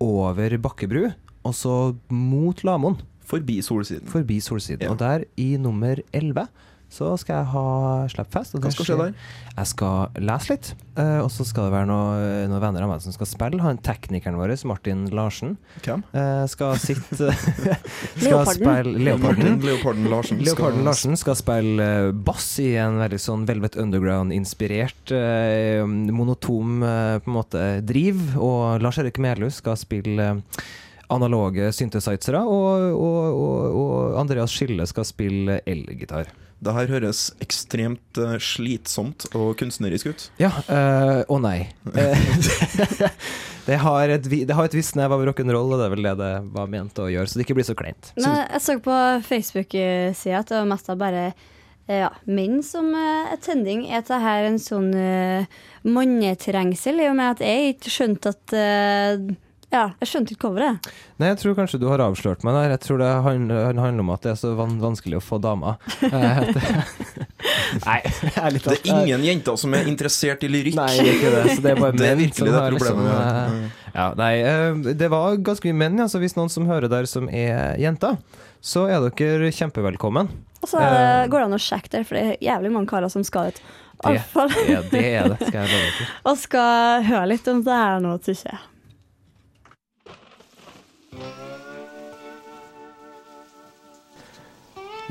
over 0.03 0.57
Bakkebru, 0.59 1.05
og 1.47 1.55
så 1.55 1.77
mot 2.11 2.65
Lamoen, 2.67 2.99
Forbi 3.31 3.61
solsiden. 3.63 4.09
forbi 4.11 4.41
Solsiden. 4.43 4.83
Ja. 4.83 4.91
Og 4.91 4.99
der, 4.99 5.23
i 5.39 5.53
nummer 5.63 6.01
11, 6.13 6.49
så 6.91 7.13
skal 7.21 7.37
jeg 7.39 7.47
ha 7.53 7.63
Slappfest. 8.11 8.57
Hva 8.59 8.71
skal 8.75 8.87
skje 8.89 8.97
der? 8.99 9.13
Jeg 9.61 9.69
skal 9.71 10.09
lese 10.27 10.51
litt, 10.51 10.69
eh, 10.99 11.19
og 11.23 11.29
så 11.31 11.45
skal 11.47 11.69
det 11.69 11.75
være 11.77 11.87
noe- 11.87 12.49
noen 12.51 12.63
venner 12.65 12.83
av 12.83 12.91
meg 12.91 13.03
som 13.05 13.15
skal 13.15 13.29
spille. 13.31 13.61
Han 13.63 13.79
teknikeren 13.79 14.35
vår, 14.41 14.53
Martin 14.67 15.05
Larsen, 15.15 15.57
Hvem? 15.85 16.03
eh, 16.13 16.47
skal 16.51 16.75
sitte 16.83 17.31
Skal 17.37 18.27
Leoparden. 18.27 18.59
spille 18.59 19.05
Leoparden. 19.07 19.39
Martin 19.39 19.61
Leoparden 19.69 20.11
Larsen. 20.11 20.41
skal- 20.43 20.49
Leoparden 20.51 20.85
Larsen 20.89 21.17
skal 21.21 21.39
spille 21.39 21.89
eh, 22.09 22.11
bass 22.13 22.51
i 22.59 22.73
en 22.83 22.99
veldig 22.99 23.21
sånn 23.23 23.47
Velvet 23.47 23.77
Underground-inspirert, 23.79 25.15
monotom 26.11 26.81
på 27.25 27.31
en 27.31 27.35
måte 27.35 27.65
driv. 27.87 28.21
Og 28.41 28.81
Lars 28.83 28.99
Erik 28.99 29.19
Melhus 29.23 29.61
skal 29.63 29.77
spille 29.81 30.33
analoge 31.11 31.73
synthesizere, 31.75 32.39
og, 32.47 32.85
og, 32.95 33.25
og, 33.35 33.81
og 33.81 34.21
Andreas 34.21 34.53
Skille 34.55 34.87
skal 34.87 35.07
spille 35.09 35.61
elgitar. 35.67 36.29
Det 36.61 36.75
her 36.77 36.91
høres 36.93 37.31
ekstremt 37.41 38.19
eh, 38.21 38.35
slitsomt 38.43 39.25
og 39.33 39.55
kunstnerisk 39.61 40.11
ut. 40.11 40.25
Ja, 40.43 40.51
eh, 40.69 41.21
å 41.25 41.39
nei. 41.41 41.71
Eh, 41.95 42.27
det, 43.69 43.79
har 43.81 44.13
et, 44.17 44.29
det 44.29 44.57
har 44.57 44.69
et 44.69 44.77
visst 44.77 44.99
nev 45.01 45.15
av 45.17 45.25
rock'n'roll, 45.31 45.73
og 45.73 45.81
det 45.81 45.87
er 45.87 45.95
vel 45.95 46.11
det 46.11 46.17
det 46.21 46.35
var 46.53 46.69
ment 46.73 47.01
å 47.01 47.09
gjøre, 47.09 47.31
så 47.31 47.41
det 47.41 47.47
ikke 47.49 47.57
blir 47.61 47.69
så 47.71 47.79
kleint. 47.79 48.13
Nei, 48.21 48.43
jeg 48.45 48.65
så 48.67 48.77
på 48.85 48.99
Facebook-sida 49.31 50.43
at 50.43 50.53
det 50.53 50.61
var 50.61 50.69
mest 50.75 50.93
av 50.93 51.01
bare 51.01 51.31
ja, 51.91 52.11
menn 52.29 52.61
som 52.63 52.93
uh, 52.95 53.33
tending. 53.43 53.87
Er 53.89 54.05
dette 54.05 54.21
her 54.23 54.47
en 54.47 54.61
sånn 54.63 54.93
uh, 54.95 55.61
mannetrengsel, 55.89 57.01
i 57.03 57.09
og 57.11 57.17
med 57.19 57.39
at 57.39 57.45
jeg 57.45 57.75
ikke 57.75 57.93
skjønte 57.95 58.35
at 58.35 58.55
eh, 58.55 59.31
Ja, 59.71 59.85
jeg 60.03 60.09
skjønte 60.11 60.35
ikke 60.35 60.49
coveret. 60.49 60.87
Nei, 61.23 61.29
jeg 61.31 61.39
tror 61.39 61.55
kanskje 61.55 61.79
du 61.79 61.85
har 61.93 62.03
avslørt 62.03 62.43
meg 62.43 62.57
der. 62.57 62.73
Jeg 62.75 62.81
tror 62.83 62.99
det 62.99 63.11
handler, 63.23 63.79
handler 63.79 64.03
om 64.03 64.11
at 64.11 64.25
det 64.27 64.33
er 64.33 64.39
så 64.41 64.51
van 64.59 64.73
vanskelig 64.83 65.21
å 65.21 65.23
få 65.23 65.39
damer. 65.43 65.77
Eh, 66.11 66.41
det- 66.53 67.85
Nei, 67.87 68.01
ærlig 68.45 68.61
Det 68.65 68.73
er 68.75 68.89
ingen 68.91 69.23
jenter 69.25 69.57
som 69.57 69.73
er 69.79 69.87
interessert 69.89 70.43
i 70.45 70.49
lyrikk. 70.51 70.75
Nei, 70.77 70.89
det 70.99 71.05
er 71.07 71.15
ikke 71.15 71.31
det. 71.37 71.43
Så 71.55 71.63
det 71.65 71.71
er 71.71 71.79
bare 71.81 71.97
Det 72.01 72.09
er 72.11 72.19
virkelig 72.19 72.51
det 72.51 72.61
problemet. 72.61 72.81
liksom, 72.81 73.07
eh, 73.07 73.13
har. 73.15 73.95
Ja, 73.95 74.07
nei, 74.19 74.33
eh, 74.43 74.95
det 75.01 75.09
var 75.13 75.37
ganske 75.47 75.71
mye 75.71 75.79
menn, 75.85 75.99
ja, 76.03 76.07
så 76.11 76.19
hvis 76.23 76.35
noen 76.39 76.51
som 76.53 76.67
hører 76.69 76.91
der 76.93 77.07
som 77.11 77.29
er 77.31 77.79
jenter, 77.81 78.19
så 78.61 78.85
er 78.91 79.07
dere 79.07 79.53
kjempevelkommen. 79.55 80.29
Og 80.61 80.69
så 80.69 80.83
uh, 80.83 80.89
Eh. 80.91 81.29
går 81.33 81.39
det 81.41 81.47
an 81.49 81.57
å 81.57 81.63
sjekke 81.63 81.95
der, 81.95 82.05
for 82.05 82.19
det 82.19 82.25
er 82.27 82.43
jævlig 82.51 82.73
mange 82.75 82.91
karer 82.91 83.09
som 83.13 83.23
skal 83.25 83.55
ut. 83.55 83.63
Det 84.01 84.17
Ja, 84.17 84.81
det 84.91 85.05
er 85.15 85.29
det, 85.31 85.39
skal 85.47 85.61
jeg 85.63 85.71
love 85.71 85.89
dere. 85.95 86.09
Og 86.27 86.39
skal 86.43 87.03
høre 87.09 87.27
litt 87.31 87.49
om 87.53 87.63
det 87.65 87.79
her 87.81 88.01
nå, 88.05 88.17
syns 88.25 88.45
jeg. 88.51 88.59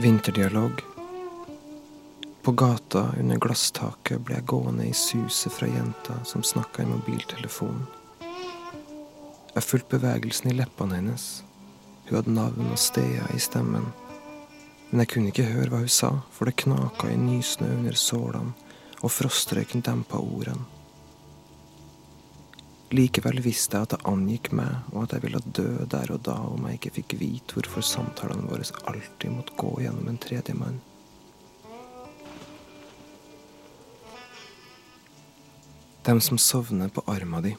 Vinterdialog. 0.01 0.71
På 2.41 2.51
gata 2.51 3.11
under 3.19 3.35
glasstaket 3.35 4.21
ble 4.23 4.37
jeg 4.37 4.45
gående 4.47 4.85
i 4.87 4.93
suset 4.95 5.51
fra 5.51 5.67
jenta 5.67 6.15
som 6.23 6.43
snakka 6.43 6.85
i 6.85 6.87
mobiltelefonen. 6.87 7.81
Jeg 9.57 9.65
fulgte 9.65 9.97
bevegelsen 9.97 10.53
i 10.53 10.55
leppene 10.55 11.01
hennes. 11.01 11.25
Hun 12.07 12.15
hadde 12.15 12.37
navn 12.37 12.71
og 12.71 12.79
steder 12.79 13.27
i 13.35 13.43
stemmen. 13.43 13.91
Men 14.89 15.03
jeg 15.03 15.11
kunne 15.11 15.33
ikke 15.33 15.51
høre 15.51 15.67
hva 15.73 15.83
hun 15.83 15.91
sa, 15.91 16.13
for 16.31 16.47
det 16.47 16.61
knaka 16.63 17.11
i 17.11 17.19
nysnø 17.19 17.67
under 17.81 17.99
sålene, 17.99 18.55
og 19.03 19.11
frostrøyken 19.11 19.83
dempa 19.83 20.23
ordene. 20.23 20.63
Likevel 22.89 23.37
visste 23.45 23.77
jeg 23.77 23.85
at 23.85 23.91
det 23.93 24.05
angikk 24.09 24.47
meg, 24.57 24.85
og 24.95 25.03
at 25.03 25.11
jeg 25.13 25.27
ville 25.27 25.41
dø 25.53 25.85
der 25.93 26.09
og 26.09 26.23
da 26.25 26.39
om 26.49 26.63
jeg 26.65 26.79
ikke 26.79 26.95
fikk 26.95 27.13
vite 27.19 27.53
hvorfor 27.53 27.85
samtalene 27.85 28.49
våre 28.49 28.65
alltid 28.89 29.29
måtte 29.29 29.57
gå 29.61 29.75
gjennom 29.83 30.09
en 30.09 30.17
tredjemann. 30.17 30.79
Dem 36.09 36.23
som 36.25 36.41
sovner 36.41 36.89
på 36.89 37.05
arma 37.05 37.43
di. 37.45 37.53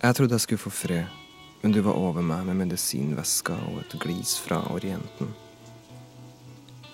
Jeg 0.00 0.16
trodde 0.16 0.32
jeg 0.32 0.46
skulle 0.46 0.64
få 0.64 0.72
fred, 0.72 1.12
men 1.60 1.76
du 1.76 1.82
var 1.84 2.00
over 2.00 2.24
meg 2.24 2.48
med 2.48 2.62
medisinveska 2.62 3.58
og 3.68 3.82
et 3.84 4.00
glis 4.00 4.38
fra 4.40 4.62
Orienten. 4.72 5.34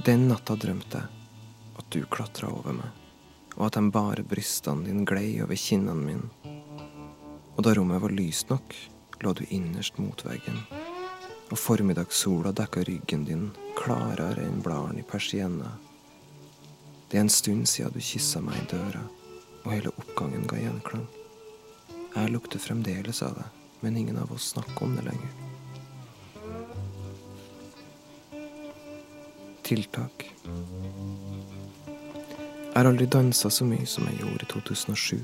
Den 0.03 0.27
natta 0.27 0.59
drømte 0.59 1.07
jeg 1.07 1.27
at 1.79 1.93
du 1.95 2.03
klatra 2.11 2.51
over 2.51 2.81
meg 2.83 3.06
og 3.57 3.67
at 3.69 3.79
de 3.79 3.91
bare 3.93 4.25
brystene 4.29 4.85
dine 4.87 5.05
glei 5.09 5.41
over 5.43 5.57
kinnene 5.57 5.97
mine. 5.97 6.55
Og 7.57 7.65
da 7.65 7.73
rommet 7.75 8.03
var 8.03 8.13
lyst 8.13 8.51
nok, 8.53 8.75
lå 9.25 9.33
du 9.33 9.45
innerst 9.49 9.99
mot 9.99 10.25
veggen. 10.27 10.61
Og 11.51 11.59
formiddagssola 11.59 12.53
dekka 12.53 12.85
ryggen 12.85 13.25
din 13.25 13.49
klarere 13.79 14.45
enn 14.45 14.61
bladene 14.65 15.01
i 15.01 15.07
persienna. 15.09 15.73
Det 17.09 17.17
er 17.17 17.25
en 17.25 17.33
stund 17.33 17.69
siden 17.71 17.95
du 17.95 18.03
kyssa 18.03 18.43
meg 18.45 18.59
i 18.61 18.69
døra, 18.75 19.05
og 19.65 19.73
hele 19.73 19.95
oppgangen 19.95 20.45
ga 20.51 20.59
gjenklang. 20.61 21.07
Jeg 22.17 22.33
lukter 22.33 22.61
fremdeles 22.61 23.23
av 23.23 23.39
det, 23.39 23.49
men 23.81 23.97
ingen 23.97 24.19
av 24.21 24.33
oss 24.33 24.51
snakker 24.53 24.85
om 24.85 24.97
det 24.99 25.07
lenger. 25.07 25.33
Tiltak. 29.67 30.29
Jeg 32.77 32.83
har 32.85 32.91
aldri 32.91 33.07
dansa 33.09 33.49
så 33.49 33.65
mye 33.65 33.87
som 33.89 34.05
jeg 34.05 34.19
gjorde 34.21 34.45
i 34.45 34.49
2007. 34.51 35.21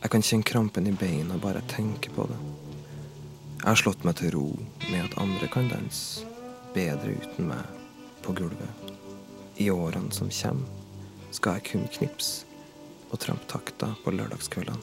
Jeg 0.00 0.12
kan 0.14 0.22
kjenne 0.24 0.48
krampen 0.48 0.88
i 0.88 0.94
beina 0.96 1.36
bare 1.36 1.60
jeg 1.60 1.68
tenker 1.74 2.14
på 2.16 2.24
det. 2.30 2.38
Jeg 3.58 3.66
har 3.66 3.76
slått 3.76 4.06
meg 4.08 4.16
til 4.16 4.32
ro 4.32 4.46
med 4.86 5.02
at 5.02 5.18
andre 5.20 5.50
kan 5.52 5.68
danse 5.68 6.24
bedre 6.72 7.18
uten 7.20 7.50
meg 7.50 7.68
på 8.24 8.32
gulvet. 8.40 8.96
I 9.60 9.68
årene 9.68 10.08
som 10.08 10.32
kommer, 10.32 10.64
skal 11.36 11.58
jeg 11.58 11.68
kun 11.68 11.86
knipse 11.98 12.48
og 13.10 13.20
trampe 13.20 13.52
takta 13.52 13.92
på 14.00 14.16
lørdagskveldene. 14.16 14.80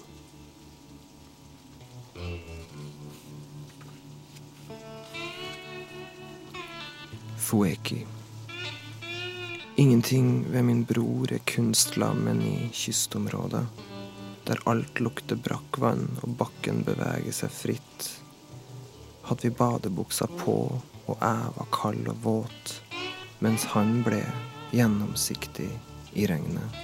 Fueki. 7.41 8.05
Ingenting 9.83 10.45
ved 10.51 10.63
min 10.63 10.85
bror 10.85 11.31
er 11.33 11.41
kunstlammen 11.43 12.37
i 12.41 12.69
kystområdet, 12.71 13.65
der 14.47 14.61
alt 14.71 15.01
lukter 15.03 15.35
brakkvann 15.35 16.05
og 16.23 16.37
bakken 16.39 16.85
beveger 16.87 17.35
seg 17.35 17.51
fritt. 17.51 18.05
Hadde 19.27 19.49
vi 19.49 19.51
badebuksa 19.59 20.29
på 20.39 20.55
og 20.77 21.11
jeg 21.17 21.51
var 21.57 21.69
kald 21.75 22.07
og 22.13 22.23
våt, 22.23 22.73
mens 23.43 23.67
han 23.75 23.99
ble 24.07 24.23
gjennomsiktig 24.71 25.67
i 26.15 26.31
regnet. 26.31 26.81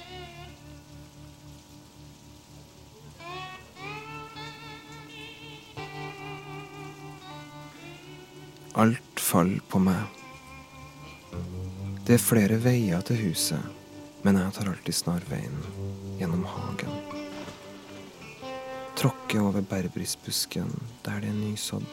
Alt 8.76 9.30
faller 9.32 9.64
på 9.72 9.88
meg. 9.88 10.19
Det 12.10 12.16
er 12.18 12.24
flere 12.26 12.56
veier 12.58 13.04
til 13.06 13.20
huset, 13.22 13.62
men 14.26 14.40
jeg 14.40 14.54
tar 14.56 14.70
alltid 14.72 14.96
snarveien 14.98 15.60
gjennom 16.18 16.42
hagen. 16.50 16.96
Tråkker 18.98 19.44
over 19.46 19.62
berbrisbusken 19.62 20.72
der 21.06 21.22
det 21.22 21.30
er 21.30 21.38
nysådd. 21.38 21.86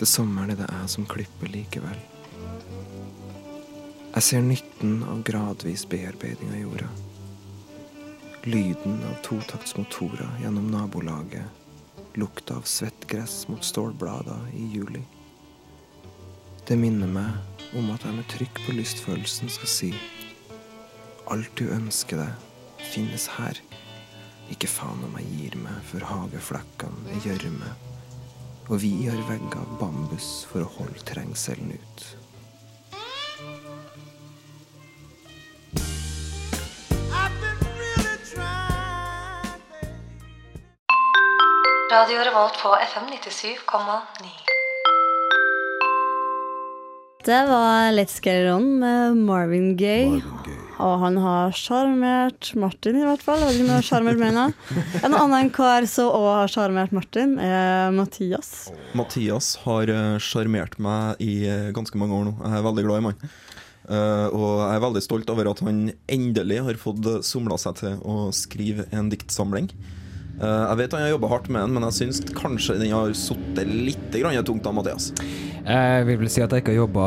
Til 0.00 0.08
sommeren 0.08 0.54
er 0.54 0.62
det 0.62 0.70
jeg 0.70 0.94
som 0.94 1.10
klipper 1.12 1.52
likevel. 1.52 2.00
Jeg 4.14 4.28
ser 4.30 4.48
nytten 4.48 5.02
av 5.04 5.20
gradvis 5.28 5.84
bearbeiding 5.84 6.56
av 6.56 6.62
jorda. 6.64 6.90
Lyden 8.48 9.02
av 9.10 9.20
totaktsmotorer 9.28 10.38
gjennom 10.40 10.72
nabolaget. 10.72 11.52
Lukta 12.16 12.56
av 12.56 12.64
svett 12.64 13.04
gress 13.12 13.42
mot 13.52 13.60
stålblader 13.60 14.54
i 14.56 14.70
juli. 14.72 15.04
Det 16.64 16.80
minner 16.80 17.12
meg 17.12 17.53
om 17.74 17.90
at 17.94 18.04
jeg 18.06 18.14
med 18.14 18.26
trykk 18.30 18.60
på 18.66 18.74
lystfølelsen 18.76 19.50
skal 19.52 19.70
si 19.70 19.90
Alt 21.32 21.54
du 21.56 21.70
ønsker 21.72 22.20
deg, 22.20 22.42
finnes 22.92 23.24
her. 23.38 23.58
Ikke 24.52 24.68
faen 24.68 25.00
om 25.06 25.14
jeg 25.16 25.30
gir 25.32 25.56
meg 25.62 25.78
før 25.88 26.04
hageflekkene 26.10 27.14
er 27.14 27.24
gjørme. 27.24 27.70
Og 28.68 28.76
vi 28.84 28.92
har 29.08 29.24
vegger 29.30 29.56
av 29.62 29.72
bambus 29.80 30.44
for 30.50 30.64
å 30.64 30.70
holde 30.76 31.00
trengselen 31.08 31.72
ut. 31.72 32.04
Radio 41.94 42.24
Revolt 42.26 42.60
på 42.60 42.76
FM 42.92 43.14
97,9. 43.16 44.43
Det 47.24 47.46
var 47.48 47.92
Let's 47.92 48.18
Get 48.20 48.44
It 48.44 48.50
On 48.52 48.66
med 48.78 49.16
Marvin 49.16 49.70
Gaye. 49.80 50.18
Og 50.84 50.98
han 51.00 51.14
har 51.16 51.54
sjarmert 51.56 52.50
Martin, 52.60 52.98
i 53.00 53.06
hvert 53.06 53.22
fall. 53.24 53.40
Jeg 53.40 53.46
vet 53.48 53.56
ikke 53.56 53.64
om 53.64 53.70
det 53.70 53.78
har 53.78 53.86
sjarmert 53.86 54.20
nå. 54.20 54.44
En 55.06 55.16
annen 55.16 55.48
kar 55.54 55.86
som 55.88 56.10
òg 56.12 56.26
har 56.42 56.52
sjarmert 56.52 56.92
Martin, 56.92 57.38
er 57.40 57.94
Mathias. 57.96 58.50
Mathias 58.92 59.54
har 59.62 59.88
eh, 59.88 60.18
sjarmert 60.20 60.76
meg 60.76 61.24
i 61.24 61.46
eh, 61.48 61.72
ganske 61.72 61.96
mange 61.96 62.18
år 62.18 62.28
nå. 62.28 62.36
Jeg 62.42 62.58
er 62.58 62.68
veldig 62.68 62.86
glad 62.90 63.00
i 63.00 63.06
mannen. 63.08 63.34
Eh, 63.88 64.28
og 64.28 64.48
jeg 64.60 64.76
er 64.76 64.84
veldig 64.84 65.04
stolt 65.08 65.32
over 65.32 65.52
at 65.54 65.64
han 65.64 65.82
endelig 66.04 66.60
har 66.68 66.82
fått 66.84 67.08
somla 67.24 67.56
seg 67.62 67.80
til 67.80 68.00
å 68.04 68.28
skrive 68.36 68.84
en 68.92 69.08
diktsamling. 69.14 69.72
Eh, 70.34 70.62
jeg 70.68 70.78
vet 70.80 70.94
han 70.96 71.04
har 71.06 71.12
jobba 71.14 71.30
hardt 71.30 71.48
med 71.52 71.62
den, 71.62 71.74
men 71.76 71.86
jeg 71.88 71.96
syns 72.00 72.20
kanskje 72.34 72.78
den 72.80 72.94
har 72.94 73.12
sittet 73.18 73.70
litt 73.70 74.16
grann 74.18 74.38
tungt 74.46 74.66
av 74.66 74.74
Mathias. 74.76 75.12
Jeg 75.64 76.04
vil 76.04 76.18
vel 76.20 76.28
si 76.28 76.42
at 76.44 76.52
jeg 76.52 76.60
ikke 76.60 76.74
har 76.74 76.82
jobba 76.82 77.04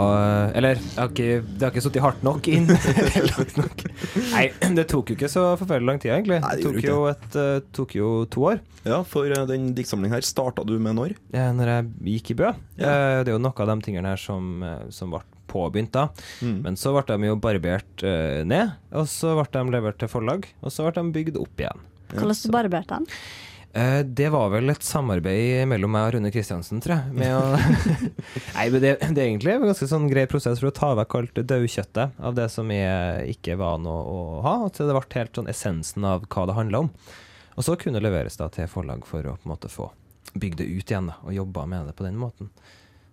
Eller 0.58 0.80
har 0.96 1.12
ikke, 1.12 1.44
det 1.46 1.62
har 1.62 1.70
ikke 1.70 1.84
sittet 1.86 2.02
hardt 2.02 2.24
nok 2.26 2.48
inn. 2.50 2.66
Nok. 3.60 3.84
Nei, 4.32 4.48
det 4.80 4.88
tok 4.90 5.12
jo 5.12 5.18
ikke 5.18 5.30
så 5.30 5.44
forferdelig 5.60 5.92
lang 5.92 6.02
tid, 6.02 6.16
egentlig. 6.16 6.40
Nei, 6.42 6.56
det 6.58 6.64
Det 6.66 6.72
tok 6.72 6.88
jo, 6.88 6.98
et, 7.12 7.28
uh, 7.38 7.60
tok 7.78 7.94
jo 8.00 8.10
to 8.34 8.48
år. 8.50 8.64
Ja, 8.88 9.04
for 9.06 9.30
uh, 9.30 9.44
den 9.50 9.70
diktsamlingen 9.78 10.18
her 10.18 10.26
starta 10.26 10.66
du 10.66 10.74
med 10.82 10.98
når? 10.98 11.14
Ja, 11.36 11.52
Når 11.54 11.74
jeg 11.74 11.92
gikk 12.16 12.34
i 12.34 12.38
Bø. 12.42 12.54
Ja. 12.82 12.90
Uh, 12.90 13.20
Det 13.28 13.34
er 13.34 13.36
jo 13.36 13.44
noe 13.46 13.66
av 13.68 13.70
de 13.70 13.78
tingene 13.86 14.16
her 14.16 14.22
som, 14.22 14.64
eh, 14.66 14.88
som 14.94 15.14
ble 15.14 15.22
påbegynt 15.48 15.94
da. 15.96 16.08
Mm. 16.42 16.58
Men 16.66 16.80
så 16.80 16.94
ble 16.96 17.06
de 17.08 17.30
jo 17.30 17.38
barbert 17.42 18.04
eh, 18.06 18.42
ned, 18.48 18.74
og 18.92 19.08
så 19.12 19.36
ble 19.38 19.48
de 19.54 19.76
levert 19.78 20.00
til 20.02 20.12
forlag, 20.12 20.48
og 20.62 20.74
så 20.74 20.88
ble 20.88 20.98
de 20.98 21.14
bygd 21.16 21.40
opp 21.42 21.64
igjen. 21.64 21.86
Hvordan 22.14 22.42
ja, 22.44 22.54
barberte 22.54 23.00
han? 23.00 23.08
Eh, 23.78 24.00
det 24.00 24.30
var 24.34 24.50
vel 24.50 24.72
et 24.72 24.86
samarbeid 24.86 25.68
mellom 25.70 25.92
meg 25.94 26.08
og 26.08 26.16
Rune 26.16 26.32
Kristiansen, 26.34 26.80
tror 26.82 26.96
jeg. 26.96 27.14
Med 27.20 27.36
å 27.36 27.42
Nei, 28.56 28.66
men 28.74 28.82
det, 28.82 28.94
det 29.04 29.22
er 29.22 29.28
egentlig 29.28 29.54
en 29.54 29.68
ganske 29.68 29.90
sånn 29.92 30.08
grei 30.10 30.26
prosess 30.30 30.62
for 30.64 30.72
å 30.72 30.76
ta 30.76 30.94
vekk 30.98 31.18
alt 31.20 31.42
daukjøttet 31.52 32.18
av 32.18 32.38
det 32.38 32.48
som 32.54 32.72
jeg 32.74 33.38
ikke 33.38 33.60
var 33.60 33.78
noe 33.84 34.02
å 34.08 34.42
ha, 34.48 34.58
til 34.74 34.90
det 34.90 34.98
ble 34.98 35.20
helt 35.20 35.38
sånn 35.38 35.52
essensen 35.52 36.08
av 36.08 36.26
hva 36.32 36.48
det 36.50 36.58
handla 36.58 36.86
om. 36.88 36.92
Og 37.58 37.66
så 37.66 37.78
kunne 37.78 38.00
det 38.00 38.08
leveres 38.08 38.38
da 38.40 38.50
til 38.54 38.70
forlag 38.72 39.06
for 39.10 39.26
å 39.26 39.36
på 39.38 39.46
en 39.46 39.54
måte 39.54 39.72
få 39.74 39.92
bygd 40.38 40.62
det 40.62 40.70
ut 40.70 40.92
igjen 40.92 41.12
da, 41.12 41.20
og 41.26 41.36
jobba 41.36 41.66
med 41.70 41.90
det 41.90 41.96
på 41.98 42.06
den 42.06 42.18
måten. 42.20 42.52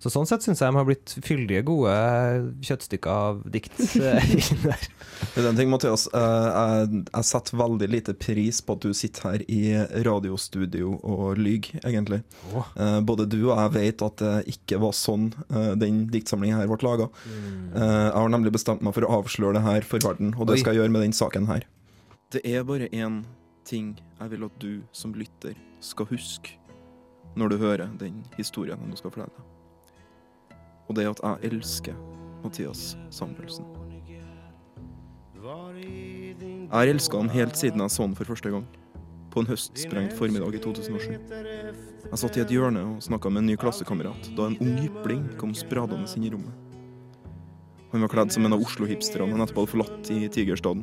Så 0.05 0.11
sånn 0.13 0.27
sett 0.29 0.45
syns 0.45 0.61
jeg 0.61 0.69
de 0.69 0.77
har 0.77 0.85
blitt 0.85 1.13
fyldige, 1.25 1.63
gode 1.65 1.93
kjøttstykker 2.69 3.09
av 3.09 3.39
dikt 3.55 3.73
den. 3.97 4.83
Det 5.33 5.41
er 5.41 5.47
en 5.49 5.57
ting, 5.57 5.71
Mathias. 5.73 6.05
eh, 6.13 6.49
Jeg, 6.51 7.05
jeg 7.09 7.25
setter 7.31 7.57
veldig 7.57 7.89
lite 7.89 8.13
pris 8.21 8.59
på 8.61 8.77
at 8.77 8.85
du 8.85 8.93
sitter 8.97 9.31
her 9.31 9.45
i 9.49 9.63
radiostudio 10.05 10.91
og 11.01 11.39
lyver, 11.41 11.81
egentlig. 11.89 12.21
Eh, 12.77 12.99
Både 13.09 13.25
du 13.33 13.39
og 13.47 13.55
jeg 13.63 13.73
vet 13.79 14.05
at 14.05 14.21
det 14.21 14.35
ikke 14.53 14.83
var 14.85 14.93
sånn 14.99 15.31
eh, 15.49 15.73
den 15.81 16.03
diktsamlingen 16.13 16.61
her 16.61 16.69
ble 16.69 16.79
laga. 16.85 17.09
Jeg 17.25 18.13
har 18.19 18.29
nemlig 18.37 18.53
bestemt 18.59 18.85
meg 18.85 18.93
for 18.99 19.09
å 19.09 19.23
avsløre 19.23 19.57
det 19.57 19.65
her 19.65 19.89
for 19.89 20.05
verden, 20.05 20.35
og 20.37 20.51
det 20.51 20.59
Oi. 20.59 20.61
skal 20.61 20.75
jeg 20.77 20.83
gjøre 20.85 20.95
med 20.99 21.07
den 21.07 21.17
saken 21.17 21.49
her. 21.49 21.65
Det 22.35 22.45
er 22.45 22.69
bare 22.69 22.91
én 22.93 23.23
ting 23.65 23.95
jeg 24.21 24.35
vil 24.35 24.45
at 24.51 24.61
du 24.61 24.83
som 24.93 25.17
lytter 25.17 25.57
skal 25.81 26.13
huske 26.13 26.59
når 27.41 27.55
du 27.55 27.59
hører 27.65 27.89
den 27.99 28.21
historien 28.37 28.85
du 28.93 28.99
skal 29.01 29.11
fortelle 29.15 29.33
deg. 29.33 29.51
Og 30.89 30.99
det 30.99 31.07
at 31.09 31.23
jeg 31.23 31.53
elsker 31.53 31.97
Mathias 32.45 32.97
Samuelsen. 33.11 33.65
Jeg 35.45 36.73
har 36.73 36.89
elska 36.89 37.21
han 37.21 37.33
helt 37.33 37.57
siden 37.57 37.81
jeg 37.85 37.93
så 37.93 38.05
han 38.05 38.17
for 38.17 38.29
første 38.29 38.53
gang. 38.53 38.67
På 39.33 39.43
en 39.43 39.49
høstsprengt 39.51 40.15
formiddag 40.17 40.55
i 40.57 40.61
2007. 40.63 41.17
Jeg 42.05 42.21
satt 42.21 42.37
i 42.39 42.43
et 42.45 42.53
hjørne 42.55 42.85
og 42.93 43.03
snakka 43.03 43.33
med 43.33 43.43
en 43.43 43.51
ny 43.53 43.57
klassekamerat 43.61 44.31
da 44.37 44.47
en 44.49 44.59
ung 44.63 44.77
jypling 44.79 45.25
kom 45.41 45.55
spradende 45.57 46.09
inn 46.17 46.29
i 46.29 46.33
rommet. 46.33 46.53
Han 47.95 48.03
var 48.03 48.11
kledd 48.11 48.33
som 48.35 48.47
en 48.47 48.57
av 48.57 48.63
Oslo-hipsterne 48.63 49.31
han 49.31 49.39
nettopp 49.39 49.61
hadde 49.63 49.73
forlatt 49.73 50.11
i 50.11 50.29
Tigerstaden, 50.33 50.83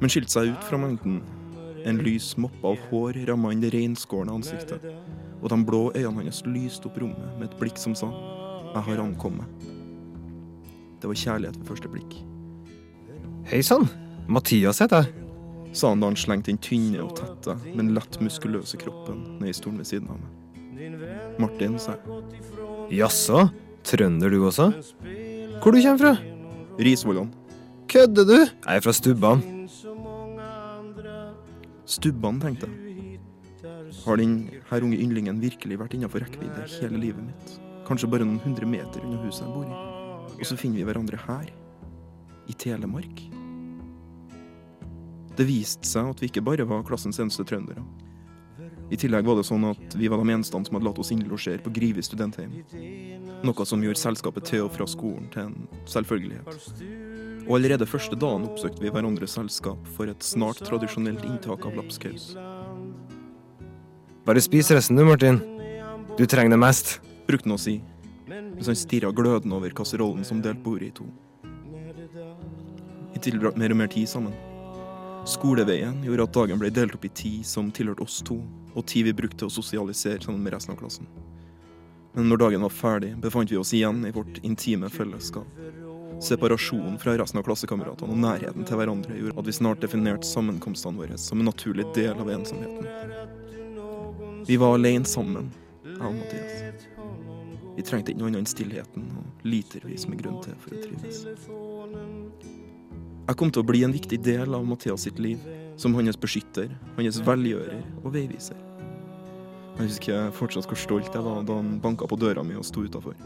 men 0.00 0.12
skilte 0.12 0.34
seg 0.34 0.52
ut 0.52 0.66
fra 0.68 0.80
mengden. 0.80 1.22
En 1.88 1.98
lys 2.04 2.34
moppe 2.38 2.74
av 2.74 2.78
hår 2.90 3.22
ramma 3.30 3.54
inn 3.54 3.62
det 3.64 3.72
reinskårne 3.74 4.34
ansiktet, 4.36 4.84
og 5.40 5.48
de 5.50 5.58
blå 5.66 5.86
øynene 5.96 6.26
hans 6.26 6.42
lyste 6.46 6.90
opp 6.90 7.00
rommet 7.02 7.38
med 7.38 7.48
et 7.48 7.58
blikk 7.60 7.80
som 7.80 7.96
sa 7.98 8.10
'Jeg 8.72 8.82
har 8.82 8.96
ankommet'. 8.96 9.48
Det 11.00 11.08
var 11.08 11.14
kjærlighet 11.14 11.58
ved 11.58 11.66
første 11.66 11.88
blikk. 11.88 12.14
Hei 13.44 13.62
sann, 13.62 13.88
Mathias 14.28 14.78
heter 14.78 15.02
jeg. 15.02 15.14
sa 15.72 15.88
han 15.88 16.00
da 16.00 16.06
han 16.06 16.16
slengte 16.16 16.50
den 16.50 16.58
tynne 16.58 17.00
og 17.00 17.16
tette, 17.16 17.56
men 17.74 17.94
lett 17.94 18.20
muskuløse 18.20 18.76
kroppen 18.76 19.38
ned 19.40 19.48
i 19.48 19.52
stolen 19.56 19.78
ved 19.78 19.88
siden 19.88 20.08
av 20.12 20.18
meg. 20.20 20.42
Martin, 21.40 21.78
sa 21.78 21.96
jeg. 21.96 22.98
Jaså, 22.98 23.48
trønder 23.84 24.30
du 24.30 24.44
også? 24.44 24.68
Hvor 25.62 25.72
du 25.72 25.80
kommer 25.80 25.98
fra? 25.98 26.16
Risvollan. 26.78 27.32
Kødder 27.88 28.24
du? 28.24 28.36
Jeg 28.36 28.76
er 28.76 28.80
fra 28.80 28.92
Stubban. 28.92 29.42
Stubban, 31.86 32.40
tenkte 32.40 32.68
jeg. 32.68 33.18
Har 34.04 34.16
den 34.16 34.50
her 34.70 34.82
unge 34.82 34.96
yndlingen 34.96 35.40
virkelig 35.40 35.78
vært 35.78 35.94
innafor 35.94 36.24
rekkevidde 36.24 36.68
hele 36.80 37.00
livet 37.00 37.24
mitt? 37.24 37.71
Kanskje 37.86 38.10
bare 38.10 38.26
noen 38.26 38.42
hundre 38.42 38.68
meter 38.68 39.02
unna 39.04 39.20
huset 39.24 39.46
jeg 39.46 39.54
bor 39.54 39.66
i. 39.66 39.80
Og 40.38 40.46
så 40.48 40.58
finner 40.58 40.80
vi 40.80 40.86
hverandre 40.88 41.18
her. 41.26 41.50
I 42.50 42.54
Telemark. 42.58 43.22
Det 45.36 45.44
viste 45.48 45.88
seg 45.88 46.10
at 46.12 46.20
vi 46.20 46.28
ikke 46.28 46.44
bare 46.44 46.66
var 46.68 46.82
klassens 46.86 47.20
eneste 47.22 47.46
trøndere. 47.48 47.84
I 48.92 48.96
tillegg 49.00 49.24
var 49.24 49.38
det 49.38 49.46
sånn 49.48 49.62
at 49.64 49.94
vi 49.96 50.08
var 50.12 50.20
de 50.20 50.34
eneste 50.34 50.52
som 50.52 50.76
hadde 50.76 50.84
latt 50.84 50.98
oss 51.00 51.12
innlosjere 51.14 51.62
på 51.64 51.72
Grivi 51.72 52.02
studentheim. 52.04 52.58
Noe 53.46 53.64
som 53.64 53.80
gjorde 53.80 54.02
selskapet 54.02 54.44
til 54.50 54.66
og 54.66 54.74
fra 54.74 54.84
skolen 54.90 55.30
til 55.32 55.46
en 55.46 55.54
selvfølgelighet. 55.88 56.58
Og 57.46 57.56
allerede 57.56 57.88
første 57.88 58.18
dagen 58.20 58.44
oppsøkte 58.50 58.84
vi 58.84 58.92
hverandres 58.92 59.38
selskap 59.38 59.88
for 59.96 60.12
et 60.12 60.26
snart 60.26 60.60
tradisjonelt 60.66 61.24
inntak 61.24 61.64
av 61.66 61.78
lapskaus. 61.80 62.34
Bare 64.28 64.44
spis 64.44 64.70
resten 64.70 65.00
du, 65.00 65.06
Martin. 65.08 65.40
Du 66.18 66.26
trenger 66.28 66.54
det 66.54 66.60
mest. 66.60 66.98
Brukte 67.26 67.48
han 67.48 67.56
å 67.56 67.60
si, 67.60 67.80
mens 68.28 68.70
han 68.70 68.78
stirra 68.78 69.12
glødende 69.12 69.56
over 69.56 69.74
kasserollen 69.76 70.24
som 70.24 70.40
delte 70.42 70.64
bordet 70.64 70.88
i 70.88 70.96
to. 70.96 71.08
Vi 73.12 73.22
tilbrakte 73.22 73.60
mer 73.60 73.74
og 73.74 73.80
mer 73.82 73.92
tid 73.92 74.08
sammen. 74.08 74.34
Skoleveien 75.28 76.00
gjorde 76.02 76.24
at 76.26 76.34
dagen 76.34 76.58
ble 76.58 76.72
delt 76.74 76.96
opp 76.96 77.04
i 77.06 77.12
tid 77.14 77.46
som 77.46 77.70
tilhørte 77.70 78.02
oss 78.02 78.22
to, 78.26 78.40
og 78.74 78.86
tid 78.90 79.06
vi 79.06 79.14
brukte 79.14 79.44
til 79.44 79.50
å 79.50 79.54
sosialisere 79.54 80.22
sammen 80.24 80.42
med 80.42 80.56
resten 80.56 80.74
av 80.74 80.80
klassen. 80.80 81.06
Men 82.12 82.26
når 82.28 82.42
dagen 82.42 82.64
var 82.66 82.74
ferdig, 82.74 83.14
befant 83.22 83.52
vi 83.52 83.56
oss 83.60 83.72
igjen 83.72 84.02
i 84.08 84.12
vårt 84.12 84.40
intime 84.42 84.90
fellesskap. 84.92 85.46
Separasjonen 86.22 86.98
fra 87.02 87.14
resten 87.18 87.40
av 87.40 87.46
klassekameratene 87.46 88.12
og 88.12 88.20
nærheten 88.22 88.66
til 88.66 88.78
hverandre 88.78 89.16
gjorde 89.16 89.38
at 89.40 89.48
vi 89.48 89.54
snart 89.56 89.82
definerte 89.82 90.28
sammenkomstene 90.28 91.00
våre 91.00 91.18
som 91.18 91.40
en 91.40 91.48
naturlig 91.50 91.86
del 91.96 92.14
av 92.14 92.30
ensomheten. 92.30 92.86
Vi 94.46 94.58
var 94.58 94.76
alene 94.76 95.08
sammen, 95.08 95.50
jeg 95.86 95.98
og 96.02 96.14
Mathias. 96.18 96.91
Vi 97.76 97.84
trengte 97.86 98.12
ikke 98.12 98.20
noe 98.20 98.28
annet 98.30 98.42
enn 98.42 98.50
stillheten 98.50 99.06
og 99.16 99.46
litervis 99.48 100.04
med 100.10 100.20
grunn 100.20 100.40
til 100.44 100.56
for 100.60 100.76
å 100.76 100.82
trives. 100.82 101.22
Jeg 103.22 103.38
kom 103.38 103.52
til 103.54 103.62
å 103.62 103.66
bli 103.66 103.84
en 103.86 103.94
viktig 103.94 104.18
del 104.24 104.52
av 104.56 104.66
Mathias 104.66 105.06
sitt 105.06 105.20
liv, 105.22 105.40
som 105.80 105.94
hans 105.96 106.18
beskytter, 106.20 106.72
hans 106.98 107.20
velgjører 107.24 107.80
og 108.02 108.12
veiviser. 108.16 108.58
Jeg 109.78 109.88
husker 109.88 110.32
fortsatt 110.36 110.68
hvor 110.68 110.76
stolt 110.76 111.14
jeg 111.14 111.24
var 111.24 111.46
da 111.48 111.56
han 111.56 111.78
banka 111.80 112.08
på 112.08 112.18
døra 112.20 112.44
mi 112.44 112.58
og 112.58 112.66
sto 112.68 112.84
utafor. 112.84 113.16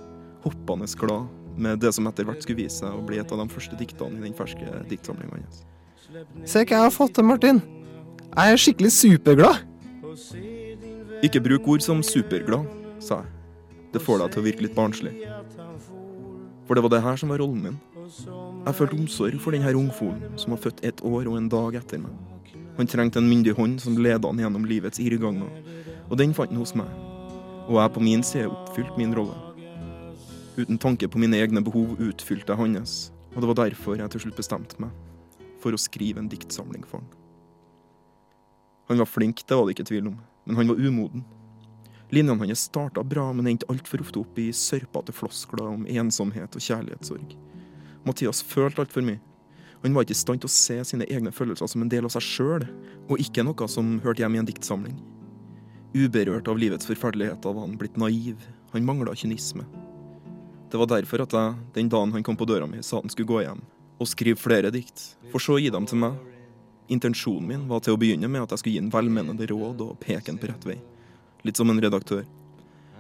Hoppende 0.45 0.87
glad 1.01 1.27
med 1.57 1.81
det 1.83 1.91
som 1.97 2.07
etter 2.07 2.29
hvert 2.29 2.45
skulle 2.45 2.63
vise 2.63 2.85
seg 2.85 2.95
å 2.95 3.03
bli 3.03 3.19
et 3.19 3.33
av 3.33 3.41
de 3.41 3.49
første 3.51 3.79
diktene 3.81 4.21
i 4.21 4.29
den 4.29 4.37
ferske 4.37 4.83
diktsamlinga 4.91 5.41
hans. 5.41 5.65
Se 6.47 6.63
hva 6.63 6.69
jeg 6.69 6.85
har 6.85 6.95
fått 6.95 7.17
til, 7.17 7.27
Martin. 7.27 7.63
Jeg 8.37 8.53
er 8.53 8.61
skikkelig 8.63 8.93
superglad. 8.95 9.65
Ikke 11.27 11.43
bruk 11.43 11.67
ord 11.73 11.83
som 11.83 12.05
superglad, 12.05 12.69
sa 13.03 13.25
jeg. 13.25 13.36
Det 13.97 14.03
får 14.05 14.21
deg 14.21 14.33
til 14.35 14.43
å 14.43 14.45
virke 14.45 14.65
litt 14.67 14.75
barnslig. 14.77 15.15
For 16.69 16.77
det 16.77 16.83
var 16.85 16.93
det 16.93 16.99
her 17.01 17.17
som 17.17 17.31
var 17.33 17.41
rollen 17.41 17.63
min. 17.65 17.77
Jeg 18.67 18.77
følte 18.77 18.99
omsorg 18.99 19.39
for 19.41 19.57
denne 19.57 19.73
ungfolen 19.79 20.35
som 20.37 20.53
var 20.53 20.61
født 20.61 20.83
et 20.85 21.01
år 21.01 21.31
og 21.31 21.39
en 21.39 21.47
dag 21.49 21.79
etter 21.81 22.03
meg. 22.03 22.13
Han 22.77 22.91
trengte 22.93 23.23
en 23.23 23.31
myndig 23.31 23.55
hånd 23.57 23.79
som 23.81 23.97
ledet 23.97 24.29
han 24.29 24.43
gjennom 24.43 24.67
livets 24.69 25.01
irrganger, 25.01 25.49
og 26.11 26.21
den 26.21 26.35
fant 26.37 26.53
han 26.53 26.61
hos 26.61 26.75
meg. 26.77 26.91
Og 27.71 27.79
jeg 27.81 27.95
på 27.95 28.03
min 28.05 28.25
side 28.27 28.51
oppfylte 28.53 29.01
min 29.01 29.17
rolle. 29.17 29.39
Uten 30.61 30.77
tanke 30.77 31.09
på 31.09 31.23
mine 31.23 31.41
egne 31.41 31.65
behov 31.65 31.97
utfylte 31.97 32.53
jeg 32.53 32.61
hans, 32.61 32.99
og 33.33 33.41
det 33.41 33.51
var 33.53 33.61
derfor 33.63 33.97
jeg 33.97 34.13
til 34.13 34.27
slutt 34.27 34.43
bestemte 34.43 34.83
meg 34.83 34.93
for 35.63 35.73
å 35.73 35.81
skrive 35.81 36.21
en 36.21 36.29
diktsamling 36.29 36.85
for 36.85 37.01
han. 37.01 37.09
Han 38.93 39.01
var 39.01 39.09
flink, 39.09 39.41
det 39.41 39.57
var 39.57 39.65
det 39.65 39.79
ikke 39.79 39.89
tvil 39.89 40.13
om, 40.13 40.21
men 40.45 40.61
han 40.61 40.69
var 40.69 40.85
umoden. 40.85 41.25
Linjene 42.15 42.47
hans 42.47 42.61
starta 42.69 43.03
bra, 43.03 43.33
men 43.33 43.49
endte 43.51 43.67
altfor 43.73 44.05
ofte 44.05 44.21
opp 44.23 44.39
i 44.39 44.53
sørpete 44.55 45.15
floskler 45.15 45.67
om 45.67 45.87
ensomhet 45.91 46.55
og 46.55 46.63
kjærlighetssorg. 46.63 47.35
Mathias 48.07 48.43
følte 48.47 48.85
altfor 48.85 49.03
mye. 49.03 49.19
Han 49.83 49.95
var 49.95 50.07
ikke 50.07 50.15
i 50.15 50.19
stand 50.19 50.43
til 50.43 50.51
å 50.51 50.55
se 50.55 50.77
sine 50.87 51.07
egne 51.11 51.33
følelser 51.35 51.69
som 51.71 51.83
en 51.83 51.91
del 51.91 52.07
av 52.07 52.15
seg 52.15 52.25
sjøl, 52.25 52.67
og 53.11 53.21
ikke 53.23 53.45
noe 53.47 53.69
som 53.71 53.99
hørte 54.05 54.23
hjemme 54.23 54.39
i 54.39 54.43
en 54.43 54.49
diktsamling. 54.49 54.97
Uberørt 55.97 56.49
av 56.51 56.59
livets 56.59 56.89
forferdeligheter 56.89 57.55
var 57.55 57.67
han 57.67 57.77
blitt 57.79 57.99
naiv, 57.99 58.41
han 58.73 58.87
mangla 58.87 59.15
kynisme. 59.15 59.67
Det 60.71 60.79
var 60.79 60.91
derfor 60.91 61.23
at 61.23 61.35
jeg, 61.35 61.55
den 61.75 61.91
dagen 61.91 62.15
han 62.15 62.27
kom 62.27 62.39
på 62.39 62.47
døra 62.49 62.67
mi, 62.71 62.83
sa 62.83 63.01
han 63.03 63.11
skulle 63.11 63.31
gå 63.31 63.45
hjem, 63.45 63.63
og 63.99 64.11
skrive 64.11 64.39
flere 64.39 64.73
dikt, 64.75 65.13
for 65.33 65.43
så 65.43 65.57
å 65.57 65.63
gi 65.63 65.71
dem 65.75 65.87
til 65.91 66.03
meg. 66.03 66.19
Intensjonen 66.93 67.49
min 67.51 67.71
var 67.71 67.83
til 67.83 67.97
å 67.97 67.99
begynne 67.99 68.31
med 68.31 68.45
at 68.45 68.55
jeg 68.55 68.63
skulle 68.63 68.77
gi 68.77 68.83
en 68.85 68.93
velmenende 68.95 69.47
råd 69.51 69.83
og 69.83 69.97
peke 70.03 70.31
en 70.31 70.39
på 70.39 70.51
rett 70.51 70.67
vei. 70.69 70.77
Litt 71.47 71.61
som 71.61 71.71
en 71.71 71.81
redaktør. 71.83 72.25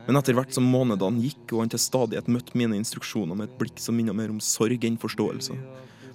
Men 0.06 0.20
etter 0.20 0.36
hvert 0.38 0.54
som 0.54 0.66
månedene 0.70 1.24
gikk 1.24 1.50
og 1.56 1.64
han 1.64 1.72
til 1.72 1.82
stadighet 1.82 2.28
møtte 2.30 2.54
mine 2.58 2.78
instruksjoner 2.78 3.34
med 3.34 3.48
et 3.48 3.58
blikk 3.58 3.80
som 3.82 3.96
minnet 3.98 4.14
mer 4.14 4.30
om 4.30 4.38
sorg 4.38 4.86
enn 4.86 4.98
forståelse, 5.02 5.56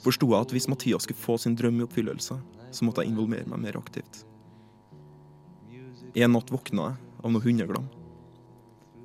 forsto 0.05 0.29
jeg 0.31 0.47
at 0.47 0.53
hvis 0.55 0.69
Mathias 0.71 1.03
skulle 1.05 1.19
få 1.19 1.35
sin 1.41 1.57
drøm 1.59 1.81
i 1.81 1.85
oppfyllelse, 1.85 2.37
så 2.71 2.87
måtte 2.87 3.03
jeg 3.03 3.11
involvere 3.11 3.49
meg 3.51 3.65
mer 3.65 3.79
aktivt. 3.81 4.23
En 6.15 6.31
natt 6.35 6.51
våkna 6.51 6.87
jeg 6.87 7.09
av 7.21 7.35
noe 7.35 7.43
hundeglam. 7.43 7.87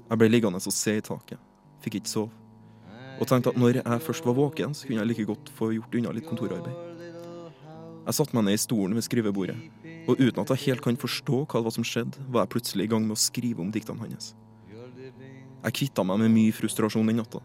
Jeg 0.06 0.20
ble 0.22 0.30
liggende 0.30 0.62
og 0.62 0.74
se 0.74 0.96
i 0.96 1.04
taket. 1.04 1.42
Fikk 1.82 1.98
ikke 2.00 2.12
sove. 2.12 2.30
Og 3.16 3.26
tenkte 3.26 3.50
at 3.50 3.58
når 3.58 3.80
jeg 3.80 4.04
først 4.04 4.26
var 4.28 4.36
våken, 4.38 4.74
så 4.76 4.86
kunne 4.86 5.02
jeg 5.02 5.10
like 5.10 5.26
godt 5.26 5.50
få 5.56 5.72
gjort 5.74 5.94
unna 5.98 6.14
litt 6.14 6.28
kontorarbeid. 6.28 6.74
Jeg 8.06 8.18
satte 8.20 8.36
meg 8.38 8.46
ned 8.46 8.54
i 8.54 8.62
stolen 8.62 8.94
ved 8.94 9.02
skrivebordet, 9.02 9.56
og 10.06 10.20
uten 10.20 10.42
at 10.42 10.52
jeg 10.54 10.64
helt 10.68 10.84
kan 10.84 10.98
forstå 11.00 11.42
hva 11.44 11.60
det 11.60 11.68
var 11.68 11.74
som 11.74 11.86
skjedde, 11.86 12.22
var 12.30 12.44
jeg 12.44 12.52
plutselig 12.54 12.86
i 12.86 12.92
gang 12.92 13.06
med 13.06 13.16
å 13.16 13.20
skrive 13.20 13.62
om 13.64 13.72
diktene 13.74 14.02
hans. 14.02 14.34
Jeg 15.66 15.74
kvitta 15.80 16.04
meg 16.06 16.20
med 16.22 16.34
mye 16.34 16.54
frustrasjon 16.54 17.08
den 17.10 17.18
natta. 17.18 17.42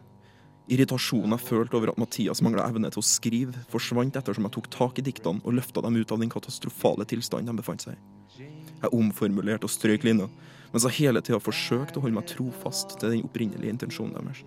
Irritasjonen 0.72 1.34
jeg 1.36 1.48
følte 1.48 1.76
over 1.80 1.92
at 1.92 2.00
Mathias 2.00 2.42
mangla 2.46 2.68
evne 2.70 2.92
til 2.94 3.02
å 3.02 3.06
skrive, 3.06 3.66
forsvant 3.72 4.16
ettersom 4.16 4.46
jeg 4.48 4.56
tok 4.56 4.70
tak 4.72 5.02
i 5.02 5.06
diktene 5.06 5.42
og 5.44 5.58
løfta 5.58 5.82
dem 5.84 5.98
ut 5.98 6.14
av 6.14 6.22
den 6.22 6.32
katastrofale 6.32 7.08
tilstanden 7.10 7.52
de 7.52 7.64
befant 7.64 7.84
seg 7.84 7.98
i. 7.98 8.48
Jeg 8.82 8.94
omformulerte 8.96 9.68
og 9.68 9.74
strøk 9.74 10.06
linja, 10.08 10.30
mens 10.72 10.86
jeg 10.88 10.98
hele 11.02 11.22
tida 11.26 11.42
forsøkte 11.44 12.00
å 12.00 12.06
holde 12.06 12.18
meg 12.18 12.30
trofast 12.30 12.96
til 13.02 13.18
den 13.18 13.26
opprinnelige 13.28 13.74
intensjonen 13.74 14.16
deres. 14.16 14.46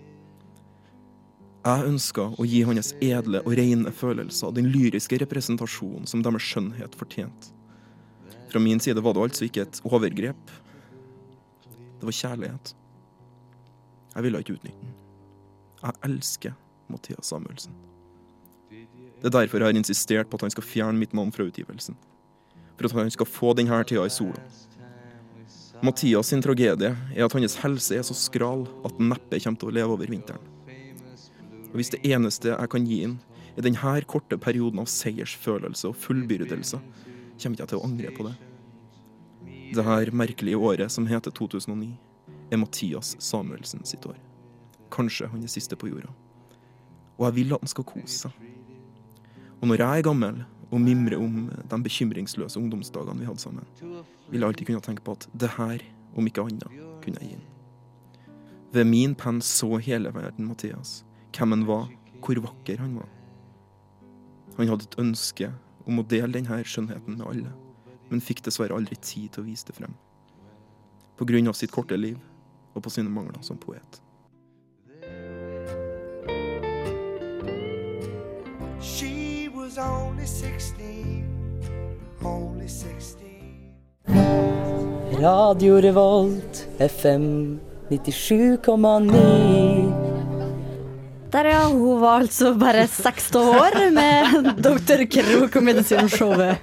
Jeg 1.64 1.88
ønska 1.88 2.28
å 2.36 2.44
gi 2.44 2.60
hans 2.68 2.92
edle 3.00 3.40
og 3.40 3.54
rene 3.56 3.92
følelser 3.94 4.52
den 4.52 4.66
lyriske 4.72 5.16
representasjonen 5.22 6.08
som 6.08 6.24
deres 6.24 6.44
skjønnhet 6.44 6.96
fortjente. 7.00 7.53
Fra 8.54 8.60
min 8.62 8.78
side 8.80 9.02
var 9.02 9.16
det 9.16 9.22
altså 9.24 9.48
ikke 9.48 9.64
et 9.66 9.80
overgrep. 9.82 10.50
Det 11.98 12.06
var 12.06 12.14
kjærlighet. 12.14 12.68
Jeg 14.14 14.22
ville 14.22 14.38
ikke 14.44 14.54
utnytte 14.54 14.78
den. 14.78 14.92
Jeg 15.80 15.98
elsker 16.06 16.54
Mathias 16.86 17.32
Samuelsen. 17.32 17.74
Det 18.70 19.26
er 19.26 19.34
derfor 19.40 19.58
jeg 19.58 19.66
har 19.72 19.80
insistert 19.80 20.30
på 20.30 20.38
at 20.38 20.46
han 20.46 20.54
skal 20.54 20.68
fjerne 20.68 21.02
mitt 21.02 21.18
navn 21.18 21.34
fra 21.34 21.48
utgivelsen. 21.48 21.98
For 22.78 22.86
at 22.86 22.94
han 22.94 23.10
skal 23.10 23.26
få 23.26 23.56
denne 23.58 23.82
tida 23.90 24.06
i 24.06 24.14
sola. 24.20 24.46
Mathias 25.82 26.30
sin 26.30 26.46
tragedie 26.46 26.94
er 26.94 27.26
at 27.26 27.34
hans 27.34 27.58
helse 27.58 27.98
er 27.98 28.06
så 28.06 28.14
skral 28.14 28.68
at 28.84 28.94
han 28.94 29.10
neppe 29.16 29.42
kommer 29.42 29.64
til 29.64 29.74
å 29.74 29.78
leve 29.80 29.98
over 29.98 30.14
vinteren. 30.14 30.46
Og 31.72 31.74
Hvis 31.82 31.90
det 31.90 32.04
eneste 32.06 32.54
jeg 32.54 32.70
kan 32.70 32.86
gi 32.86 33.02
ham, 33.02 33.18
er 33.58 33.66
denne 33.66 33.98
korte 34.06 34.38
perioden 34.38 34.78
av 34.78 34.86
seiersfølelse 34.86 35.90
og 35.90 35.98
fullbyrdelse, 36.06 36.78
kommer 36.78 37.56
ikke 37.58 37.64
jeg 37.66 37.72
til 37.74 37.82
å 37.82 37.88
angre 37.90 38.14
på 38.14 38.30
det. 38.30 38.36
Det 39.72 39.84
her 39.84 40.10
merkelige 40.12 40.58
året 40.58 40.92
som 40.92 41.06
heter 41.06 41.32
2009, 41.34 41.94
er 42.52 42.60
Mathias 42.60 43.14
Samuelsen 43.18 43.84
sitt 43.88 44.04
år. 44.06 44.18
Kanskje 44.92 45.28
han 45.30 45.42
er 45.42 45.50
siste 45.50 45.78
på 45.78 45.88
jorda. 45.88 46.12
Og 47.18 47.28
jeg 47.28 47.36
vil 47.38 47.54
at 47.54 47.64
han 47.64 47.70
skal 47.70 47.86
kose 47.88 48.26
seg. 48.26 48.44
Og 49.60 49.70
når 49.70 49.80
jeg 49.80 49.98
er 49.98 50.06
gammel 50.06 50.42
og 50.68 50.80
mimrer 50.82 51.16
om 51.22 51.48
de 51.48 51.80
bekymringsløse 51.86 52.58
ungdomsdagene 52.60 53.22
vi 53.22 53.28
hadde 53.28 53.40
sammen, 53.40 53.66
vil 54.28 54.40
jeg 54.40 54.48
alltid 54.48 54.68
kunne 54.68 54.84
tenke 54.84 55.04
på 55.06 55.16
at 55.16 55.26
det 55.32 55.50
her, 55.56 55.82
om 56.14 56.26
ikke 56.26 56.44
annet, 56.44 56.68
kunne 57.02 57.20
jeg 57.22 57.30
gi 57.30 57.36
ham. 57.38 57.50
Ved 58.74 58.88
min 58.90 59.14
penn 59.14 59.40
så 59.40 59.76
hele 59.78 60.10
verden 60.14 60.48
Mathias, 60.50 61.04
hvem 61.36 61.54
han 61.54 61.66
var, 61.68 61.88
hvor 62.20 62.40
vakker 62.42 62.82
han 62.82 62.96
var. 62.98 63.10
Han 64.58 64.70
hadde 64.70 64.88
et 64.88 64.98
ønske 64.98 65.50
om 65.86 66.00
å 66.00 66.06
dele 66.10 66.32
denne 66.34 66.60
skjønnheten 66.66 67.18
med 67.18 67.26
alle, 67.26 67.52
men 68.14 68.22
fikk 68.22 68.44
dessverre 68.46 68.76
aldri 68.78 68.94
tid 69.02 69.32
til 69.34 69.42
å 69.42 69.46
vise 69.48 69.66
det 69.66 69.74
frem. 69.74 69.90
På 71.18 71.26
grunn 71.26 71.50
av 71.50 71.56
sitt 71.58 71.74
korte 71.74 71.98
liv 71.98 72.14
og 72.74 72.82
på 72.86 72.90
sine 72.94 73.10
mangler 73.10 73.42
som 73.42 73.58
poet. 73.58 73.98
She 78.78 79.48
was 79.54 79.78
only 79.78 80.26
16, 80.26 81.24
only 82.22 82.68
16. 82.68 83.74
Radio 85.18 85.80
Revolt, 85.82 86.68
FM 86.78 87.58
97,9. 87.90 90.14
Der, 91.34 91.44
ja. 91.50 91.64
Hun 91.66 92.00
var 92.02 92.20
altså 92.22 92.54
bare 92.54 92.86
60 92.86 93.36
år 93.40 93.90
med 93.94 94.52
Dr. 94.62 95.02
Krok 95.10 95.56
og 95.56 95.62
Medisinshowet. 95.66 96.56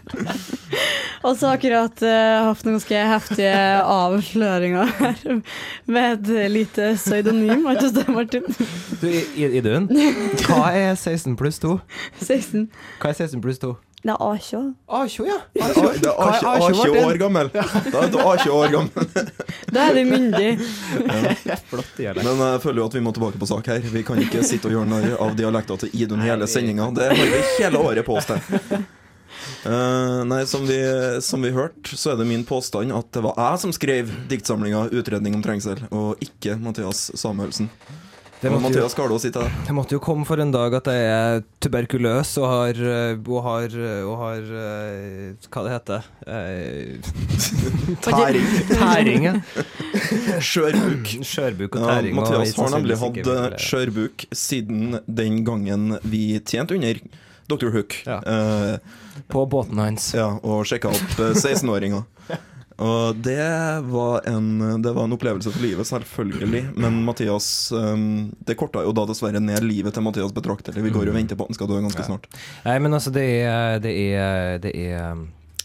Og 1.22 1.38
så 1.38 1.52
akkurat 1.54 2.02
uh, 2.02 2.48
hatt 2.48 2.64
noen 2.66 2.80
ganske 2.80 3.04
heftige 3.12 3.54
avsløringer 3.86 4.90
her 5.02 5.22
med 5.86 6.32
et 6.32 6.52
lite 6.54 6.94
pseudonym. 6.98 7.68
Har 7.68 7.78
ikke 7.78 7.94
det, 8.00 8.08
Martin? 8.10 8.50
Du, 9.02 9.08
Idun, 9.38 9.88
hva 10.48 10.72
er 10.74 10.96
16 10.96 11.38
pluss 11.40 11.62
2? 11.62 11.78
16. 12.24 12.68
Hva 13.02 13.14
er 13.14 13.24
16 13.24 13.42
pluss 13.44 13.62
2? 13.62 13.76
Det 14.02 14.10
er 14.10 14.18
A20. 14.18 14.74
A20, 14.90 15.26
ja. 15.28 15.38
Det 15.54 16.10
er 16.10 16.46
A20 16.50 17.04
år 17.06 17.18
gammel. 17.22 17.52
Da 17.54 18.00
er 18.02 18.10
du 18.10 18.18
A20 18.18 18.50
år 18.50 18.72
gammel. 18.74 19.28
Da 19.70 19.84
er 19.90 20.00
du 20.00 20.10
myndig. 20.10 20.48
Flott 21.70 21.92
dialekt. 22.00 22.26
Men 22.26 22.42
jeg 22.48 22.64
føler 22.64 22.82
jo 22.82 22.88
at 22.90 22.98
vi 22.98 23.04
må 23.06 23.14
tilbake 23.14 23.42
på 23.42 23.50
sak 23.52 23.70
her. 23.70 23.86
Vi 23.94 24.02
kan 24.08 24.18
ikke 24.24 24.42
sitte 24.48 24.72
og 24.72 24.74
gjøre 24.74 24.90
narr 24.90 25.14
av 25.22 25.38
dialekter 25.38 25.84
til 25.84 25.94
Idun 26.02 26.26
hele 26.26 26.50
sendinga. 26.50 26.90
Det 26.98 27.12
har 27.14 27.30
vi 27.36 27.44
hele 27.60 27.86
året 27.92 28.08
på 28.08 28.18
oss 28.18 28.32
til. 28.32 28.82
Eh, 29.66 30.20
nei, 30.28 30.44
som 30.50 30.68
vi, 30.68 30.80
som 31.22 31.42
vi 31.42 31.54
hørte, 31.56 31.98
så 31.98 32.14
er 32.14 32.22
det 32.22 32.30
min 32.30 32.46
påstand 32.48 32.94
at 32.96 33.12
det 33.16 33.26
var 33.26 33.38
jeg 33.38 33.64
som 33.66 33.74
skrev 33.76 34.14
diktsamlinga 34.32 34.88
'Utredning 34.92 35.36
om 35.38 35.44
trengsel', 35.44 35.84
og 35.92 36.22
ikke 36.24 36.58
Mathias 36.62 37.12
Samuelsen. 37.16 37.70
Det 38.42 38.50
Og 38.50 38.58
måtte, 38.58 38.80
jo, 38.82 39.42
det 39.68 39.74
måtte 39.78 39.94
jo 39.94 40.00
komme 40.02 40.26
for 40.26 40.42
en 40.42 40.50
dag 40.50 40.74
at 40.74 40.88
jeg 40.90 41.10
er 41.14 41.44
tuberkuløs 41.62 42.32
og 42.42 42.48
har 42.50 42.80
eh, 42.90 43.20
Og 43.22 43.44
har, 43.46 43.76
og 44.02 44.16
har 44.18 44.48
eh, 44.64 45.36
Hva 45.46 45.62
det 45.68 45.74
heter 45.76 46.08
det? 46.26 46.32
Tæring. 48.08 48.50
Tæring, 48.72 49.28
ja. 49.30 49.36
Skjørbuk. 50.50 51.14
Skjørbuk 51.22 51.78
og 51.78 51.86
tæring. 51.86 52.16
Ja, 52.16 52.22
Mathias 52.24 52.58
har 52.58 52.74
nemlig 52.74 52.98
hatt 53.04 53.22
eh, 53.22 53.58
skjørbuk 53.62 54.26
siden 54.34 54.98
den 55.06 55.44
gangen 55.46 56.00
vi 56.02 56.40
tjente 56.42 56.80
under 56.80 56.98
Dr. 57.52 57.72
Hook. 57.76 57.98
Ja. 58.08 58.20
Uh, 58.26 59.22
På 59.32 59.46
båten 59.52 59.78
hans. 59.82 60.12
ja, 60.18 60.30
og 60.42 60.64
sjekka 60.70 60.90
opp 60.94 61.20
eh, 61.20 61.36
16-åringer. 61.36 62.04
Og 62.82 63.16
det 63.22 63.38
var, 63.92 64.24
en, 64.26 64.82
det 64.82 64.90
var 64.96 65.06
en 65.06 65.14
opplevelse 65.14 65.52
for 65.54 65.62
livet, 65.62 65.86
selvfølgelig. 65.86 66.62
Men 66.82 66.96
Mathias 67.06 67.70
um, 67.76 68.32
Det 68.42 68.56
korta 68.58 68.82
jo 68.82 68.94
da 68.98 69.04
dessverre 69.06 69.38
ned 69.44 69.62
livet 69.62 69.94
til 69.94 70.02
Mathias 70.02 70.34
betraktelig. 70.34 70.82
Vi 70.88 70.94
går 70.96 71.06
jo 71.06 71.14
og 71.14 71.18
venter 71.20 71.38
på 71.38 71.46
at 71.46 71.52
han 71.52 71.60
skal 71.60 71.70
dø 71.70 71.78
ganske 71.84 72.02
Ja. 72.02 72.08
snart. 72.10 72.26
Nei, 72.66 72.80
men 72.82 72.98
altså, 72.98 73.14
det 73.14 73.28
er, 73.46 73.78
det 73.84 73.94
er 74.16 74.58
Det 74.64 74.74
er 74.88 75.22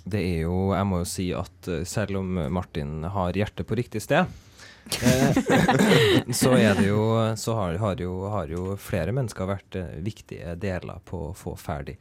det 0.07 0.21
er 0.23 0.43
jo 0.45 0.59
Jeg 0.77 0.87
må 0.87 1.01
jo 1.01 1.09
si 1.09 1.31
at 1.35 1.71
eh, 1.73 1.87
selv 1.89 2.21
om 2.21 2.37
Martin 2.53 3.01
har 3.11 3.33
hjertet 3.35 3.67
på 3.67 3.79
riktig 3.81 4.03
sted, 4.05 4.27
eh, 4.29 4.46
så 6.41 6.53
er 6.57 6.79
det 6.79 6.87
jo 6.87 7.01
Så 7.37 7.57
har, 7.59 7.77
har, 7.83 8.01
jo, 8.01 8.13
har 8.31 8.51
jo 8.51 8.77
flere 8.81 9.15
mennesker 9.17 9.49
vært 9.49 9.79
eh, 9.79 9.99
viktige 10.05 10.55
deler 10.63 11.03
på 11.07 11.29
å 11.31 11.35
få 11.37 11.57
ferdig 11.59 11.97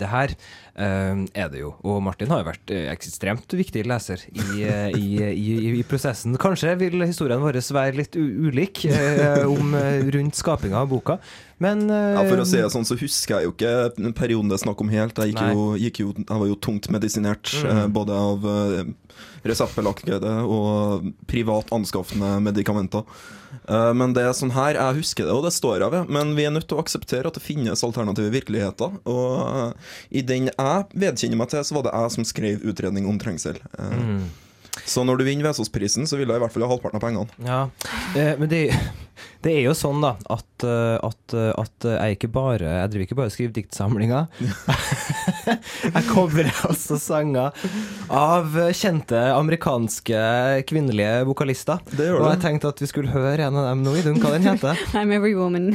det 0.00 0.08
her. 0.10 0.32
eh, 0.78 1.22
er 1.34 1.50
det 1.52 1.62
jo. 1.62 1.72
Og 1.84 2.00
Martin 2.04 2.30
har 2.30 2.42
jo 2.42 2.48
vært 2.50 2.72
eh, 2.74 2.86
ekstremt 2.92 3.50
viktig 3.58 3.84
leser 3.88 4.22
i, 4.30 4.62
eh, 4.64 4.88
i, 4.96 5.08
i, 5.26 5.54
i 5.80 5.84
prosessen. 5.86 6.38
Kanskje 6.40 6.76
vil 6.80 7.02
historien 7.04 7.42
vår 7.42 7.60
være 7.74 7.98
litt 7.98 8.16
ulik 8.16 8.84
eh, 8.88 9.42
eh, 9.42 10.10
rundt 10.14 10.38
skapinga 10.38 10.84
av 10.84 10.90
boka, 10.92 11.18
men 11.60 11.84
eh, 11.92 12.14
Ja, 12.16 12.22
For 12.28 12.40
å 12.42 12.46
si 12.48 12.56
det 12.58 12.70
sånn, 12.72 12.86
så 12.88 12.96
husker 12.98 13.36
jeg 13.38 13.48
jo 13.48 13.52
ikke 13.54 14.12
perioden 14.16 14.48
det 14.50 14.56
er 14.58 14.64
snakk 14.64 14.80
om 14.80 14.88
helt. 14.92 15.18
Jeg, 15.20 15.36
jo, 15.36 15.74
jo, 15.76 16.12
jeg 16.16 16.40
var 16.42 16.48
jo 16.48 16.56
tungt 16.56 16.88
medisinert, 16.90 17.52
Mhm. 17.60 17.70
eh, 17.76 17.86
både 17.92 18.16
av 18.16 18.46
eh, 18.48 18.84
reseptbelagte 19.44 20.18
og 20.44 21.12
privat 21.30 21.70
anskaffende 21.76 22.38
medikamenter. 22.44 23.04
Eh, 23.68 23.92
men 23.96 24.12
det 24.16 24.22
er 24.24 24.32
sånn 24.36 24.52
her, 24.54 24.74
jeg 24.78 24.98
husker 25.00 25.24
det, 25.26 25.32
og 25.34 25.44
det 25.44 25.52
står 25.56 25.80
jeg 25.84 25.90
ved. 25.94 26.10
Men 26.12 26.34
vi 26.36 26.44
er 26.46 26.52
nødt 26.54 26.68
til 26.70 26.78
å 26.78 26.82
akseptere 26.84 27.26
at 27.26 27.34
det 27.38 27.42
finnes 27.44 27.82
alternative 27.86 28.30
virkeligheter. 28.34 28.98
Og 29.10 29.40
eh, 29.40 29.72
i 30.20 30.22
den 30.22 30.50
jeg 30.50 30.86
vedkjenner 30.94 31.36
meg 31.40 31.50
til, 31.52 31.64
så 31.64 31.74
var 31.78 31.88
det 31.88 31.94
jeg 31.96 32.14
som 32.16 32.24
skrev 32.24 32.62
utredning 32.72 33.08
om 33.10 33.18
trengsel. 33.20 33.58
Eh, 33.78 33.96
mm. 33.96 34.22
Så 34.86 35.04
når 35.06 35.20
du 35.20 35.24
vinner 35.26 35.48
Vesaasprisen, 35.50 36.06
så 36.08 36.18
vil 36.18 36.28
jeg 36.30 36.40
i 36.40 36.42
hvert 36.42 36.52
fall 36.54 36.64
ha 36.66 36.70
halvparten 36.72 36.98
av 36.98 37.04
pengene. 37.04 37.46
Ja, 37.46 37.60
eh, 38.18 38.34
men 38.40 38.48
det, 38.50 38.60
det 39.44 39.52
er 39.58 39.64
jo 39.66 39.74
sånn 39.76 40.00
da 40.02 40.12
at, 40.30 40.64
eh, 40.66 40.96
at, 41.06 41.34
eh, 41.36 41.50
at 41.58 41.86
jeg 41.90 42.16
ikke 42.18 42.30
bare 42.34 42.72
Jeg 42.80 42.90
driver 42.92 43.04
ikke 43.06 43.18
bare 43.20 43.30
og 43.30 43.34
skriver 43.34 43.54
diktsamlinger. 43.58 44.26
jeg 45.96 46.04
covrer 46.10 46.50
også 46.68 46.98
sanger 47.00 47.54
av 48.10 48.58
kjente 48.76 49.20
amerikanske 49.36 50.22
kvinnelige 50.70 51.24
vokalister. 51.28 51.82
Det 51.90 52.10
gjør 52.10 52.20
Og 52.22 52.26
du. 52.28 52.30
jeg 52.34 52.44
tenkte 52.46 52.72
at 52.74 52.82
vi 52.82 52.90
skulle 52.90 53.14
høre 53.14 53.46
en 53.48 53.58
av 53.60 53.70
dem 53.72 53.84
nå, 53.86 53.96
Idun. 54.00 54.20
Hva 54.22 54.34
den 54.36 54.48
heter 54.50 54.78
I'm 54.94 55.14
every 55.14 55.34
woman. 55.38 55.74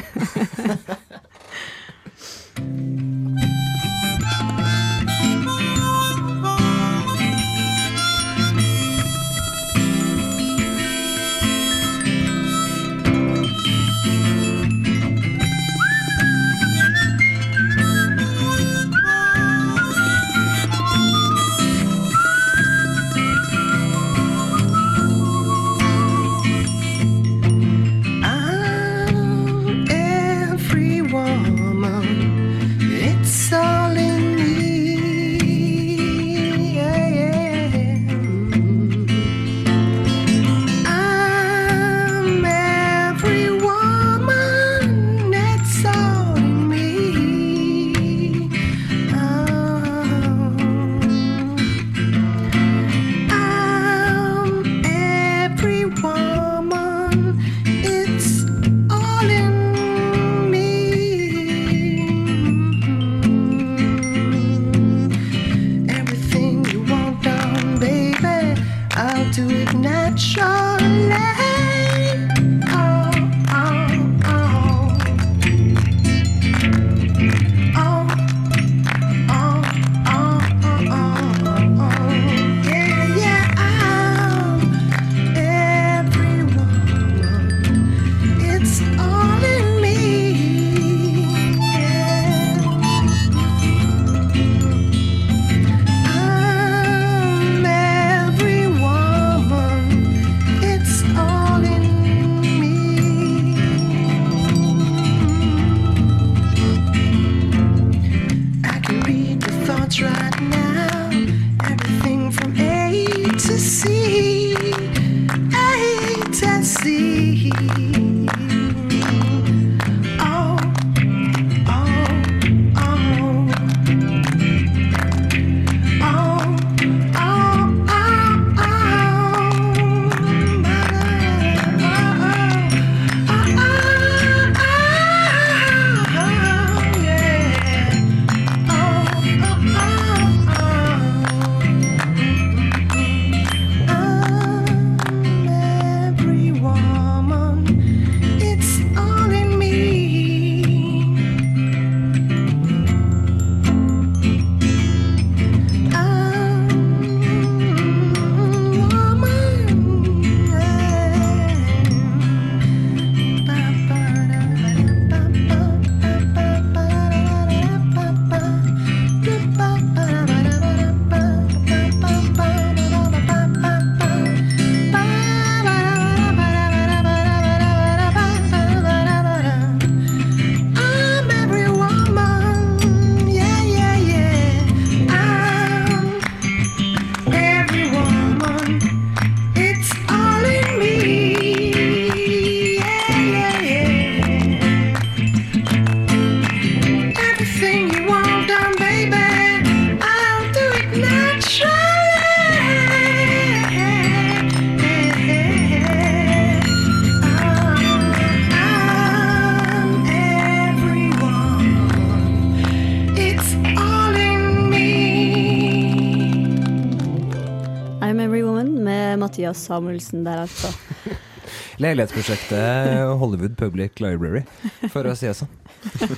Mathias 219.20 219.64
Samuelsen 219.68 220.24
der, 220.28 220.46
altså. 220.46 220.72
Leilighetsprosjektet 221.84 223.20
Hollywood 223.20 223.58
Public 223.60 224.00
Library, 224.00 224.44
for 224.90 225.06
å 225.08 225.16
si 225.18 225.28
det 225.30 225.36
sånn. 225.38 225.52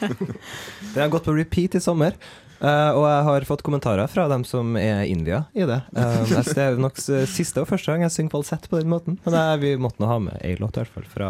Det 0.94 1.02
har 1.02 1.10
gått 1.12 1.26
på 1.28 1.34
repeat 1.36 1.76
i 1.76 1.82
sommer. 1.84 2.14
Uh, 2.58 2.90
og 2.98 3.04
jeg 3.06 3.26
har 3.28 3.44
fått 3.46 3.62
kommentarer 3.62 4.10
fra 4.10 4.24
dem 4.32 4.42
som 4.48 4.72
er 4.82 5.04
innvia 5.06 5.44
i 5.54 5.62
det. 5.70 5.76
Uh, 5.94 6.24
det 6.26 6.64
er 6.64 6.80
nok 6.82 6.98
siste 6.98 7.62
og 7.62 7.68
første 7.70 7.94
gang 7.94 8.02
jeg 8.08 8.16
synger 8.16 8.34
falsett 8.34 8.66
på 8.72 8.80
den 8.80 8.90
måten. 8.90 9.20
Men 9.28 9.36
det, 9.36 9.44
er- 9.44 9.60
vi 9.62 9.74
måtte 9.78 10.02
nå 10.02 10.10
ha 10.10 10.18
med 10.24 10.40
ei 10.42 10.56
låt, 10.58 10.80
i 10.80 10.82
hvert 10.82 10.96
fall. 10.96 11.06
Fra, 11.12 11.30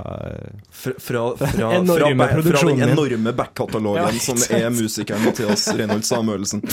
Fra, 0.72 0.94
fra, 1.04 1.26
fra, 1.42 1.50
fra, 1.52 1.74
enorme 1.82 2.30
fra, 2.32 2.46
fra 2.48 2.64
den 2.70 2.86
enorme 2.88 3.34
backkatalogen 3.36 4.08
Ja, 4.08 4.24
som 4.24 4.40
er 4.56 4.70
musikeren 4.72 5.26
Mathias 5.28 5.68
Reinhold 5.76 6.08
Samuelsen. 6.08 6.64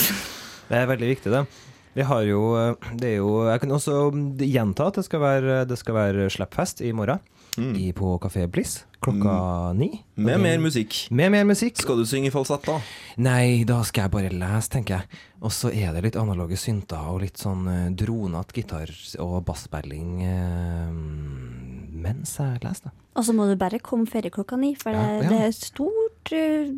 Det 0.69 0.79
er 0.79 0.87
veldig 0.93 1.11
viktig, 1.17 1.35
det. 1.35 1.43
Vi 1.95 2.03
har 2.03 2.25
jo, 2.27 2.41
eh, 2.59 2.91
det 2.99 3.13
er 3.13 3.17
jo 3.21 3.45
Jeg 3.47 3.61
kan 3.63 3.71
også 3.71 3.99
gjenta 4.43 4.89
at 4.91 4.99
det 4.99 5.05
skal 5.07 5.23
være, 5.23 5.65
det 5.69 5.77
skal 5.79 5.95
være 5.95 6.29
slappfest 6.29 6.83
i 6.83 6.91
morgen. 6.91 7.23
I, 7.55 7.93
på 7.95 8.17
Kafé 8.19 8.49
Bliss 8.51 8.81
klokka 9.05 9.73
ni. 9.77 9.87
Mm. 10.17 10.25
Med 10.25 10.41
mer 10.41 10.59
musikk. 10.59 10.97
Med 11.11 11.31
mer 11.31 11.45
musikk. 11.47 11.77
Skal 11.79 12.01
du 12.01 12.05
synge 12.09 12.31
falsett, 12.33 12.65
da? 12.67 12.79
Nei, 13.21 13.63
da 13.67 13.81
skal 13.87 14.07
jeg 14.07 14.13
bare 14.15 14.31
lese, 14.33 14.71
tenker 14.73 14.97
jeg. 14.97 15.21
Og 15.45 15.51
så 15.53 15.69
er 15.69 15.93
det 15.93 16.01
litt 16.07 16.15
analoge 16.17 16.57
synter 16.57 17.05
og 17.11 17.21
litt 17.21 17.37
sånn 17.37 17.67
uh, 17.69 17.89
dronete 17.93 18.55
gitar- 18.57 18.93
og 19.21 19.43
basspilling 19.45 20.23
eh, 20.25 20.93
mens 22.05 22.35
jeg 22.39 22.61
leser, 22.63 22.89
da. 22.89 22.93
Og 23.15 23.23
så 23.23 23.31
må 23.31 23.45
du 23.47 23.53
bare 23.55 23.77
komme 23.79 24.09
før 24.11 24.25
klokka 24.33 24.57
ni, 24.59 24.73
for 24.75 24.91
det, 24.91 24.99
Ja, 24.99 25.19
ja. 25.21 25.29
det 25.31 25.37
er 25.45 25.53
stort, 25.55 26.31
eh, 26.35 26.73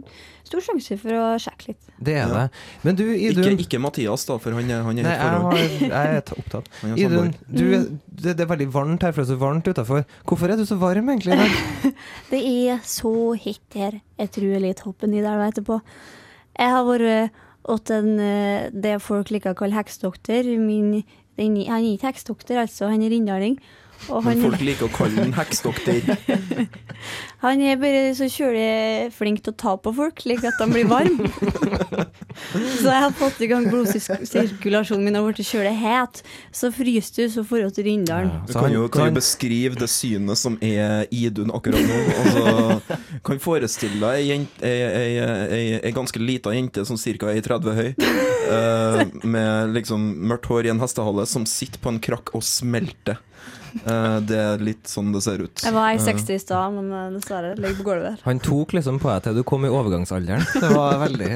stor 0.45 0.61
sjanse 0.61 0.97
for 1.01 1.15
å 1.17 1.23
sjekke 1.41 1.71
litt. 1.71 1.87
Det 1.97 2.13
er 2.13 2.27
Ja. 2.27 2.33
det. 2.43 2.51
Men 2.83 2.95
du, 2.99 3.03
Idun 3.15 3.47
Ikke, 3.55 3.63
ikke 3.65 3.79
Mathias, 3.81 4.25
da, 4.29 4.37
for 4.37 4.51
han 4.53 4.69
er, 4.69 4.83
han 4.85 4.99
er 4.99 5.03
Nei, 5.07 5.15
i 5.15 5.63
et 5.63 5.79
jeg, 5.81 5.89
jeg 5.89 6.19
er 6.19 6.21
opptatt. 6.37 6.69
Er 6.83 6.93
Idun, 7.07 7.33
du, 7.49 7.63
er- 7.73 7.87
det, 8.05 8.35
det 8.37 8.45
er 8.45 8.51
veldig 8.53 8.69
varmt 8.75 9.01
her, 9.07 9.11
for 9.15 9.23
det 9.23 9.29
er 9.31 9.33
så 9.33 9.39
varmt 9.41 9.71
utafor. 9.71 10.05
Hvorfor 10.29 10.53
er 10.53 10.57
du 10.61 10.65
så 10.69 10.77
varm 10.77 11.09
egentlig 11.09 11.33
i 11.33 11.41
dag? 11.41 11.57
Det 12.35 12.43
er 12.43 12.79
så 12.85 13.15
hett 13.33 13.73
her. 13.81 13.97
Jeg 14.19 14.31
tror 14.35 14.43
jeg 14.51 14.59
er 14.61 14.65
litt 14.67 14.85
hoppen 14.85 15.13
i 15.17 15.21
der 15.25 15.41
etterpå. 15.49 15.81
Jeg 16.59 16.69
har 16.75 16.85
vært 16.85 17.31
åt 17.67 17.91
en, 17.93 18.19
eh, 18.19 18.69
det 18.71 18.97
folk 19.03 19.31
liker 19.33 19.53
å 19.53 19.59
kalle 19.59 19.77
heksedoktor. 19.77 20.47
Min, 20.59 21.03
den, 21.37 21.57
han 21.67 21.83
er 21.83 21.97
ikke 21.97 22.13
heksdokter, 22.13 22.61
altså. 22.63 22.89
Han 22.91 23.03
er 23.03 23.13
rindhaling. 23.13 23.59
Og 24.07 24.23
Men 24.23 24.37
han, 24.37 24.43
folk 24.45 24.63
liker 24.63 24.87
å 24.87 24.93
kalle 24.93 25.19
den 25.19 25.33
heksdoktor. 25.35 25.99
han 27.43 27.63
er 27.65 27.79
bare 27.81 28.03
så 28.15 28.29
kjølig 28.31 29.09
flink 29.15 29.41
til 29.43 29.53
å 29.53 29.57
ta 29.59 29.73
på 29.81 29.93
folk, 29.97 30.21
slik 30.23 30.45
at 30.47 30.59
de 30.61 30.67
blir 30.71 30.87
varme. 30.87 31.27
så 32.81 32.87
jeg 32.87 33.01
har 33.03 33.15
fått 33.17 33.41
i 33.43 33.49
gang 33.51 33.67
blodsirkulasjonen 33.67 35.03
min 35.07 35.19
og 35.19 35.31
blitt 35.31 35.43
kjølig 35.49 35.73
het. 35.81 36.21
Så 36.55 36.71
fryser 36.75 37.19
du, 37.19 37.33
så 37.35 37.43
får 37.47 37.65
du 37.65 37.77
til 37.77 37.89
Rindalen. 37.89 38.31
Du 38.47 38.55
kan 38.55 38.71
jo, 38.73 38.85
kan 38.93 39.11
jo 39.11 39.17
beskrive 39.17 39.79
det 39.79 39.89
synet 39.91 40.39
som 40.39 40.57
er 40.63 41.09
Idun 41.11 41.51
akkurat 41.55 41.83
nå. 41.83 41.99
Altså, 42.23 42.97
kan 43.27 43.43
forestille 43.43 43.99
deg 43.99 44.31
ei, 44.31 44.39
ei, 44.63 44.75
ei, 44.87 45.13
ei, 45.57 45.63
ei 45.89 45.95
ganske 45.95 46.21
lita 46.21 46.55
jente 46.55 46.85
som 46.87 46.99
ca. 46.99 47.31
er 47.33 47.43
30 47.43 47.77
høy, 47.77 47.89
uh, 47.97 49.03
med 49.27 49.75
liksom 49.75 50.07
mørkt 50.31 50.47
hår 50.51 50.67
i 50.67 50.73
en 50.73 50.81
hestehale, 50.83 51.27
som 51.29 51.47
sitter 51.49 51.81
på 51.83 51.91
en 51.91 52.01
krakk 52.03 52.33
og 52.37 52.45
smelter. 52.45 53.19
Eh, 53.85 54.17
det 54.27 54.37
er 54.37 54.63
litt 54.63 54.87
sånn 54.89 55.11
det 55.13 55.21
ser 55.25 55.41
ut. 55.43 55.63
Jeg 55.63 55.73
var 55.75 55.91
i 55.91 55.97
Eh, 55.97 56.03
60 56.07 56.33
i 56.35 56.39
stad, 56.41 56.73
men 56.73 56.91
eh, 56.93 57.09
dessverre 57.17 57.55
ligger 57.57 57.77
på 57.81 57.85
gulvet. 57.89 58.21
Han 58.25 58.39
tok 58.43 58.73
liksom 58.77 58.99
på 59.03 59.09
deg 59.11 59.23
til 59.27 59.35
du 59.39 59.43
kom 59.47 59.65
i 59.67 59.71
overgangsalderen. 59.71 60.45
Det 60.53 60.69
var 60.73 60.99
veldig 61.03 61.31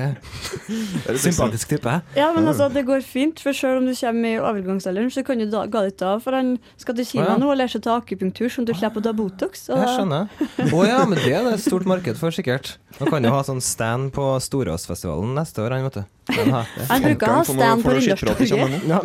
sympatisk 1.25 1.73
type. 1.75 1.95
Ja, 2.17 2.31
men 2.35 2.47
altså, 2.47 2.69
det 2.73 2.85
går 2.87 3.01
fint, 3.05 3.39
for 3.43 3.55
selv 3.57 3.81
om 3.81 3.87
du 3.89 3.93
kommer 3.97 4.29
i 4.29 4.39
overgangsalderen, 4.39 5.11
så 5.13 5.23
kan 5.27 5.41
du 5.41 5.47
da 5.51 5.65
ga 5.71 5.83
litt 5.87 6.01
av, 6.05 6.21
for 6.23 6.37
han 6.37 6.55
skal 6.81 6.97
til 6.99 7.07
Kina 7.11 7.35
nå 7.41 7.51
og 7.51 7.57
lære 7.59 7.73
seg 7.75 7.83
å 7.83 7.87
ta 7.89 7.97
akupunktur, 8.01 8.49
sånn 8.51 8.67
at 8.67 8.73
du 8.73 8.79
slipper 8.79 9.03
å 9.03 9.05
ta 9.09 9.13
Botox. 9.17 9.67
og 9.71 9.81
Jeg 9.81 9.91
skjønner. 9.97 10.71
Å 10.71 10.81
ja, 10.87 11.01
men 11.05 11.17
det 11.19 11.33
er 11.35 11.45
det 11.47 11.57
et 11.59 11.65
stort 11.65 11.87
marked 11.89 12.17
for, 12.21 12.33
sikkert. 12.35 12.75
Han 12.99 13.09
kan 13.11 13.23
jo 13.25 13.33
ha 13.33 13.43
sånn 13.47 13.61
stand 13.63 14.11
på 14.15 14.25
Storåsfestivalen 14.43 15.35
neste 15.37 15.63
år, 15.63 15.77
han, 15.77 15.87
vet 15.89 16.01
du. 16.01 16.17
Han 16.31 17.03
bruker 17.03 17.27
å 17.27 17.37
ha 17.39 17.45
stand 17.47 17.83
på 17.83 17.93
Rindalstorget. 17.97 18.85
Ja, 18.87 18.99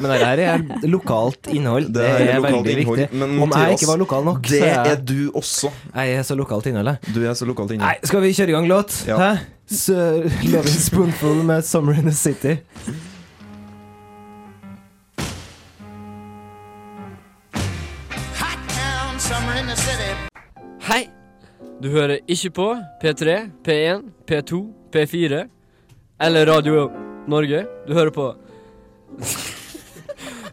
men 0.00 0.08
det 0.10 0.20
her 0.24 0.40
er 0.42 0.64
lokalt 0.90 1.50
innhold. 1.52 1.90
Det, 1.94 2.02
Det 2.02 2.08
er 2.08 2.32
er, 2.34 2.40
lokalt 2.42 2.63
veldig 2.64 2.82
innhold, 2.84 2.98
viktig. 3.04 3.18
men 3.20 3.42
Om 3.46 3.54
jeg 3.56 3.78
ikke 3.78 3.88
var 3.92 3.96
lokal 4.02 4.24
nok, 4.24 4.42
det 4.48 4.60
så 4.60 4.70
er 4.72 4.92
er 4.92 5.00
du 5.12 5.30
også. 5.34 5.70
Jeg 5.94 6.14
er 6.18 6.22
så 6.22 6.34
lokalt 6.38 6.66
innhold, 6.66 6.86
eller? 6.88 7.14
Du 7.14 7.20
er 7.24 7.34
så 7.34 7.44
lokalt 7.48 7.70
inne. 7.76 7.84
Nei, 7.84 7.96
skal 8.04 8.20
vi 8.24 8.32
kjøre 8.32 8.48
i 8.54 8.56
gang 8.58 8.68
låt? 8.68 9.00
Ja. 9.08 9.18
Hæ? 9.18 9.32
Loving 10.52 10.80
Spoonful 10.88 11.42
med 11.44 11.62
'Summer 11.64 11.92
in 11.98 12.04
the 12.04 12.12
City'. 12.12 12.58
Hei! 20.84 21.08
Du 21.82 21.88
hører 21.90 22.18
ikke 22.28 22.50
på 22.54 22.66
P3, 23.02 23.34
P1, 23.66 24.04
P2, 24.28 24.60
P4 24.94 25.40
eller 26.20 26.46
Radio 26.46 26.90
Norge. 27.28 27.64
Du 27.88 27.94
hører 27.96 28.10
på 28.14 28.28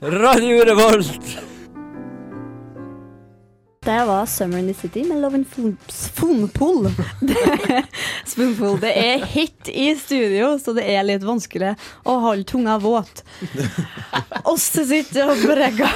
Radio 0.23 0.63
Revolt! 0.71 1.50
Det 3.85 4.05
var 4.05 4.25
Summer 4.25 4.57
in 4.57 4.67
the 4.67 4.73
City 4.73 5.03
med 5.03 5.21
Lovin 5.21 5.45
Spoonpool. 5.87 6.83
Det- 7.19 7.83
Spoonpool. 8.25 8.79
Det 8.79 8.91
er 8.97 9.25
hit 9.25 9.69
i 9.69 9.95
studio, 9.95 10.59
så 10.59 10.73
det 10.77 10.83
er 10.85 11.01
litt 11.03 11.23
vanskelig 11.25 11.71
å 12.05 12.19
holde 12.21 12.43
tunga 12.45 12.75
våt. 12.77 13.23
Oss 14.45 14.67
sitter 14.75 15.31
og 15.33 15.41
brekker 15.41 15.89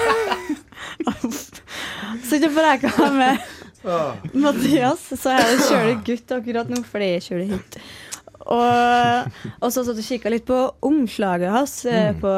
Sitter 2.25 2.47
og 2.49 2.57
brekker 2.57 3.13
med 3.13 3.45
Mathias, 4.33 5.05
så 5.21 5.35
er 5.37 5.45
det 5.51 5.61
kjølig 5.69 5.95
gutt 6.09 6.33
akkurat 6.39 6.73
nå, 6.73 6.81
for 6.89 7.05
det 7.05 7.11
er 7.19 7.27
kjølig 7.27 7.51
hit. 7.53 7.77
Og, 8.45 9.31
og 9.59 9.71
så 9.73 9.81
satt 9.87 9.97
og 9.97 10.05
kikka 10.05 10.29
litt 10.33 10.45
på 10.45 10.59
omslaget 10.85 11.49
hans 11.53 11.77
eh, 11.89 12.11
Mm. 12.15 12.19
på 12.21 12.31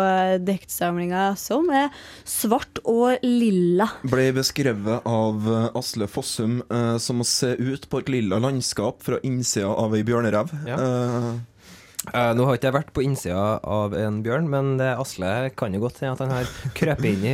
diktsamlinga, 0.48 1.26
som 1.38 1.68
er 1.74 1.90
svart 2.24 2.80
og 2.88 3.20
lilla. 3.26 3.90
Ble 4.08 4.30
beskrevet 4.38 5.04
av 5.10 5.50
eh, 5.52 5.68
Asle 5.78 6.08
Fossum 6.08 6.62
eh, 6.72 6.96
som 7.04 7.20
å 7.24 7.28
se 7.28 7.54
ut 7.60 7.90
på 7.92 8.00
et 8.04 8.10
lilla 8.14 8.40
landskap 8.40 9.04
fra 9.04 9.20
innsida 9.28 9.68
av 9.74 9.96
ei 10.00 10.04
bjørnerev. 10.08 10.56
Eh, 10.66 11.30
Eh, 12.14 12.30
nå 12.38 12.46
har 12.46 12.56
ikke 12.56 12.70
jeg 12.70 12.76
vært 12.76 12.92
på 12.96 13.02
innsida 13.04 13.58
av 13.68 13.92
en 13.98 14.22
bjørn, 14.24 14.46
men 14.48 14.68
det 14.80 14.94
Asle 15.02 15.50
kan 15.60 15.74
jo 15.76 15.82
godt 15.82 15.98
hende 16.00 16.14
at 16.14 16.22
han 16.24 16.30
har 16.32 16.52
krøpet 16.78 17.08
inn 17.10 17.26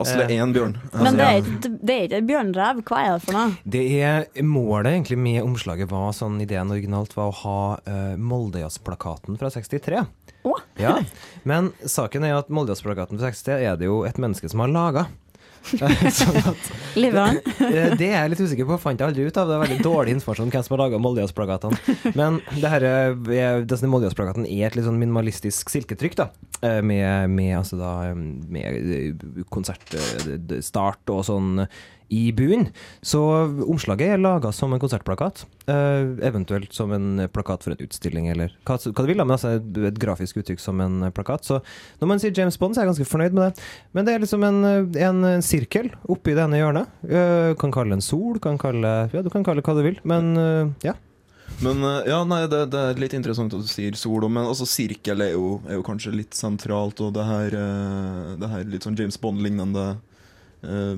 Asle 0.00 0.24
det 0.24 0.36
er 0.36 0.42
en 0.42 0.54
bjørn. 0.54 0.76
Men 0.96 1.18
det 1.18 1.26
er, 1.26 1.38
ikke, 1.42 1.70
det 1.82 1.94
er 1.94 2.06
ikke 2.06 2.20
et 2.22 2.28
bjørnrev. 2.30 2.82
Hva 2.88 3.00
er 3.02 3.12
det 3.12 3.24
for 3.26 3.36
noe? 3.36 3.56
Det 3.74 3.82
er 4.00 4.44
Målet 4.46 4.92
egentlig 4.94 5.18
med 5.20 5.42
omslaget 5.44 5.90
var 5.90 6.14
sånn 6.16 6.40
ideen 6.42 6.72
originalt 6.72 7.12
var 7.16 7.32
å 7.32 7.38
ha 7.42 7.58
uh, 7.84 8.14
Moldejazz-plakaten 8.16 9.36
fra 9.40 9.52
63. 9.52 10.04
Oh. 10.48 10.58
Ja, 10.80 10.96
Men 11.46 11.70
saken 11.86 12.24
er 12.26 12.38
at 12.40 12.48
Moldejazz-plakaten 12.50 13.20
fra 13.20 13.30
63 13.30 13.60
er 13.68 13.76
det 13.78 13.90
jo 13.90 14.02
et 14.08 14.18
menneske 14.22 14.48
som 14.50 14.64
har 14.64 14.72
laga. 14.72 15.06
sånn 16.18 16.38
at 16.42 16.70
Lever 16.98 17.18
han? 17.20 17.38
Eh, 17.72 17.94
Det 17.96 18.08
er 18.10 18.16
jeg 18.24 18.30
litt 18.32 18.42
usikker 18.42 18.66
på, 18.68 18.76
fant 18.82 19.00
jeg 19.00 19.08
aldri 19.08 19.24
ut 19.28 19.36
av. 19.40 19.48
Det 19.48 19.54
er 19.56 19.62
veldig 19.62 19.84
dårlig 19.86 20.14
informasjon 20.16 20.48
om 20.48 20.52
hvem 20.52 20.64
som 20.66 20.74
har 20.76 20.82
laga 20.84 20.98
Moldejazz-plakatene. 21.00 22.12
Men 22.18 22.40
det 22.58 22.72
her, 22.72 22.86
er- 22.88 23.32
er- 23.38 23.86
Moldejazz-plakaten 23.92 24.44
er 24.48 24.66
et 24.68 24.76
litt 24.76 24.86
sånn 24.88 24.98
minimalistisk 25.00 25.70
silketrykk, 25.72 26.18
da. 26.18 26.28
Eh, 26.62 26.80
Med, 26.82 27.30
med, 27.30 27.54
altså 27.62 27.78
da, 27.80 27.92
med 28.14 29.22
konsertstart 29.50 31.12
og 31.14 31.24
sånn 31.26 31.64
i 32.12 32.22
buen. 32.36 32.68
Så 33.04 33.20
omslaget 33.64 34.14
er 34.14 34.22
laga 34.22 34.52
som 34.54 34.72
en 34.72 34.82
konsertplakat. 34.82 35.46
uh, 35.70 36.18
eventuelt 36.26 36.72
som 36.74 36.90
en 36.92 37.28
plakat 37.32 37.62
for 37.62 37.72
en 37.72 37.84
utstilling, 37.84 38.26
eller 38.32 38.50
hva, 38.66 38.76
hva 38.76 39.04
du 39.04 39.08
vil. 39.08 39.20
da, 39.20 39.24
Men 39.24 39.36
altså 39.36 39.54
et, 39.56 40.00
grafisk 40.02 40.40
uttrykk 40.42 40.60
som 40.60 40.80
en 40.82 41.06
plakat. 41.14 41.46
Så 41.46 41.60
når 42.00 42.10
man 42.10 42.22
sier 42.22 42.34
James 42.34 42.58
Bond, 42.58 42.74
så 42.74 42.82
er 42.82 42.88
jeg 42.88 42.92
ganske 42.94 43.10
fornøyd 43.12 43.36
med 43.38 43.46
det. 43.46 43.70
Men 43.94 44.08
det 44.08 44.14
er 44.14 44.24
liksom 44.24 44.44
en, 44.48 44.60
en 45.08 45.30
sirkel 45.44 45.92
oppi 46.10 46.34
det 46.34 46.44
ene 46.44 46.60
hjørnet. 46.60 46.90
Uh, 47.06 47.54
kan 47.60 47.72
kalle 47.74 47.94
det 47.94 48.02
en 48.02 48.10
sol, 48.10 48.42
kan 48.42 48.58
kalle 48.60 48.92
Ja, 49.12 49.22
du 49.22 49.30
kan 49.32 49.46
kalle 49.46 49.62
det 49.62 49.68
hva 49.68 49.78
du 49.78 49.86
vil, 49.86 50.02
men 50.08 50.34
uh, 50.36 50.68
ja. 50.84 50.98
Men 51.60 51.82
eh, 51.84 52.08
ja, 52.10 52.22
nei, 52.26 52.44
det, 52.50 52.64
det 52.72 52.80
er 52.80 53.00
litt 53.00 53.14
interessant 53.16 53.52
at 53.54 53.62
du 53.62 53.70
sier 53.70 53.96
sol, 53.98 54.24
men 54.30 54.46
altså 54.46 54.66
sirkel 54.68 55.24
er 55.24 55.34
jo, 55.34 55.56
er 55.68 55.78
jo 55.78 55.84
kanskje 55.86 56.14
litt 56.14 56.38
sentralt, 56.38 57.02
og 57.04 57.12
det 57.16 57.26
her, 57.28 57.58
eh, 57.58 58.32
det 58.40 58.50
her 58.54 58.64
litt 58.70 58.86
sånn 58.86 58.98
James 58.98 59.18
Bond-lignende 59.22 59.86
uh, 60.62 60.94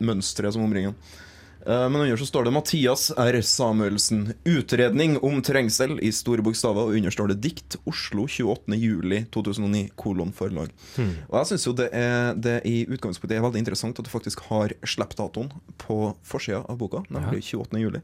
mønsteret 0.00 0.56
som 0.56 0.64
omringer. 0.66 0.94
ham. 0.94 1.18
Men 1.66 2.00
under 2.00 2.16
så 2.16 2.24
står 2.24 2.46
det 2.46 2.54
Mathias 2.56 3.10
R. 3.20 3.36
Samuelsen. 3.44 4.32
Utredning 4.48 5.18
om 5.20 5.42
trengsel 5.44 5.98
i 6.00 6.08
store 6.12 6.40
bokstaver, 6.40 6.88
og 6.88 6.96
under 6.96 7.12
står 7.12 7.34
det 7.34 7.40
dikt. 7.44 7.76
Oslo 7.84 8.24
28.07.2009, 8.24 9.82
kolon 10.00 10.32
forlag. 10.32 10.72
Hmm. 10.96 11.12
Og 11.28 11.36
jeg 11.42 11.50
syns 11.50 11.68
jo 11.68 11.76
det 11.76 11.90
er, 11.92 12.32
det 12.32 12.56
i 12.64 12.86
utgangspunktet 12.88 13.36
er 13.36 13.44
veldig 13.44 13.60
interessant 13.60 14.00
at 14.00 14.08
du 14.08 14.12
faktisk 14.12 14.40
har 14.48 14.72
slippdatoen 14.88 15.52
på 15.84 16.00
forsida 16.24 16.64
av 16.64 16.80
boka, 16.80 17.04
nemlig 17.12 17.44
28. 17.52 18.00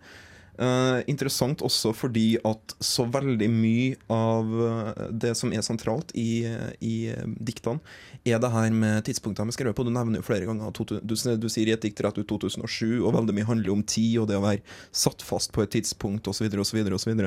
Eh, 0.57 1.03
interessant 1.12 1.61
også 1.61 1.90
fordi 1.92 2.38
at 2.49 2.73
så 2.81 3.05
veldig 3.12 3.49
mye 3.53 3.97
av 4.12 4.55
eh, 4.64 5.01
det 5.12 5.35
som 5.37 5.53
er 5.53 5.64
sentralt 5.64 6.14
i, 6.16 6.47
i 6.81 6.95
eh, 7.12 7.27
diktene, 7.45 7.83
er 8.25 8.40
det 8.40 8.51
her 8.55 8.73
med 8.73 9.05
tidspunktene 9.07 9.51
vi 9.51 9.57
skrevet 9.59 9.77
på. 9.77 9.85
Du 9.85 9.92
nevner 9.92 10.23
jo 10.23 10.27
flere 10.27 10.49
ganger 10.49 10.73
at 10.73 10.81
du, 10.81 10.97
du 11.05 11.49
sier 11.53 11.69
i 11.69 11.75
et 11.75 11.85
dikt 11.85 12.01
rett 12.05 12.16
ut 12.16 12.29
2007, 12.33 13.03
og 13.03 13.12
veldig 13.19 13.37
mye 13.37 13.51
handler 13.51 13.75
om 13.75 13.85
tid 13.85 14.23
og 14.23 14.31
det 14.31 14.40
å 14.40 14.47
være 14.47 14.64
satt 14.97 15.25
fast 15.27 15.53
på 15.53 15.66
et 15.66 15.75
tidspunkt 15.77 16.29
osv. 16.33 16.49
osv. 16.49 16.81
osv. 16.97 17.23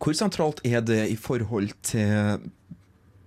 Hvor 0.00 0.16
sentralt 0.16 0.64
er 0.64 0.80
det 0.84 1.02
i 1.12 1.18
forhold 1.20 1.76
til 1.86 2.48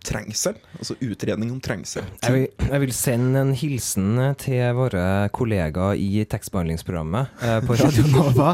trengsel? 0.06 0.58
Altså 0.78 0.96
utredning 1.04 1.52
om 1.54 1.60
trengsel? 1.64 2.06
Jeg 2.24 2.34
vil, 2.36 2.68
jeg 2.70 2.84
vil 2.84 2.94
sende 2.96 3.42
en 3.44 3.54
hilsen 3.58 4.20
til 4.42 4.62
våre 4.78 5.04
kollegaer 5.36 6.00
i 6.00 6.24
tekstbehandlingsprogrammet 6.30 7.44
eh, 7.44 7.60
på 7.68 7.78
Radio 7.80 8.06
Nova 8.14 8.54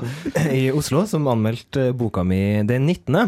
i 0.54 0.66
Oslo, 0.72 1.04
som 1.10 1.28
anmeldte 1.32 1.90
boka 1.98 2.24
mi 2.28 2.40
den 2.70 2.88
19. 2.90 3.20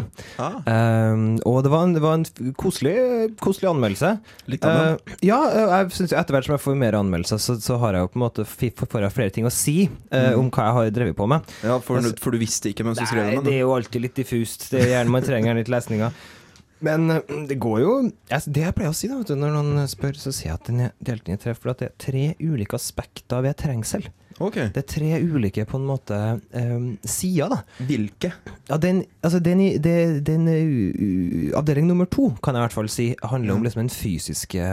Ah. 0.42 0.58
Um, 0.66 1.26
og 1.48 1.60
det 1.66 1.72
var 1.74 1.86
en, 1.86 1.94
det 1.96 2.02
var 2.04 2.18
en 2.20 2.52
koselig, 2.58 2.96
koselig 3.42 3.70
anmeldelse. 3.72 4.14
Litt 4.52 4.66
av? 4.68 4.80
Eh, 4.96 5.16
ja, 5.28 5.38
jeg 5.76 5.92
synes 5.98 6.16
etter 6.16 6.36
hvert 6.38 6.48
som 6.48 6.56
jeg 6.56 6.64
får 6.66 6.78
mer 6.82 6.98
anmeldelser, 6.98 7.42
så, 7.42 7.58
så 7.62 7.78
har 7.82 7.98
jeg 7.98 8.06
jo 8.06 8.12
på 8.14 8.20
en 8.20 8.26
måte 8.26 8.46
får 8.48 9.06
jeg 9.06 9.14
flere 9.16 9.34
ting 9.38 9.48
å 9.48 9.52
si 9.54 9.78
eh, 9.86 10.22
Mm. 10.22 10.38
om 10.38 10.50
hva 10.54 10.68
jeg 10.68 10.74
har 10.76 10.92
drevet 10.94 11.16
på 11.18 11.26
med. 11.28 11.48
Ja, 11.66 11.76
for, 11.82 12.04
for 12.22 12.34
du 12.34 12.38
visste 12.40 12.70
ikke 12.70 12.84
mens 12.86 13.00
du 13.00 13.04
skrev 13.08 13.26
den? 13.32 13.42
det 13.46 13.56
er 13.56 13.64
jo 13.64 13.72
alltid 13.74 14.04
litt 14.06 14.14
diffust. 14.16 14.68
Det 14.72 14.80
er 14.84 14.92
gjerne 14.94 15.12
Man 15.12 15.26
trenger 15.26 15.58
litt 15.58 15.70
lesninger. 15.72 16.14
Men 16.82 17.10
eh, 17.14 17.36
det 17.48 17.58
går 17.62 17.82
jo 17.82 17.92
Det 18.28 18.64
jeg 18.64 18.74
pleier 18.76 18.90
å 18.90 18.96
si 18.96 19.10
da, 19.10 19.20
vet 19.20 19.30
du, 19.30 19.36
når 19.38 19.54
noen 19.58 19.86
spør, 19.90 20.18
så 20.18 20.32
sier 20.34 20.52
jeg 20.52 20.60
at 20.60 20.70
den 20.70 20.80
er 20.88 20.96
delt 20.98 21.28
inn 21.28 21.38
i 21.38 21.42
tre. 21.42 21.54
For 21.58 21.72
at 21.74 21.82
det 21.84 21.92
er 21.92 22.00
tre 22.02 22.26
ulike 22.42 22.78
aspekter 22.78 23.44
ved 23.46 23.58
trengsel. 23.62 24.08
Det 24.72 24.80
er 24.80 24.86
tre 24.88 25.10
ulike 25.22 25.62
på 25.68 25.78
en 25.78 25.84
måte 25.86 26.16
um, 26.56 26.86
sider, 27.06 27.52
da. 27.52 27.58
Hvilke? 27.86 28.32
Ja, 28.66 28.78
den, 28.80 29.02
altså 29.22 29.38
den, 29.44 29.60
den, 29.84 30.16
den 30.26 30.48
uh, 30.48 31.52
uh, 31.52 31.58
Avdeling 31.60 31.86
nummer 31.86 32.08
to, 32.10 32.30
kan 32.42 32.56
jeg 32.56 32.62
i 32.62 32.66
hvert 32.66 32.76
fall 32.78 32.90
si, 32.90 33.06
handler 33.22 33.54
om 33.54 33.66
liksom 33.66 33.84
den 33.84 33.92
fysiske 33.92 34.64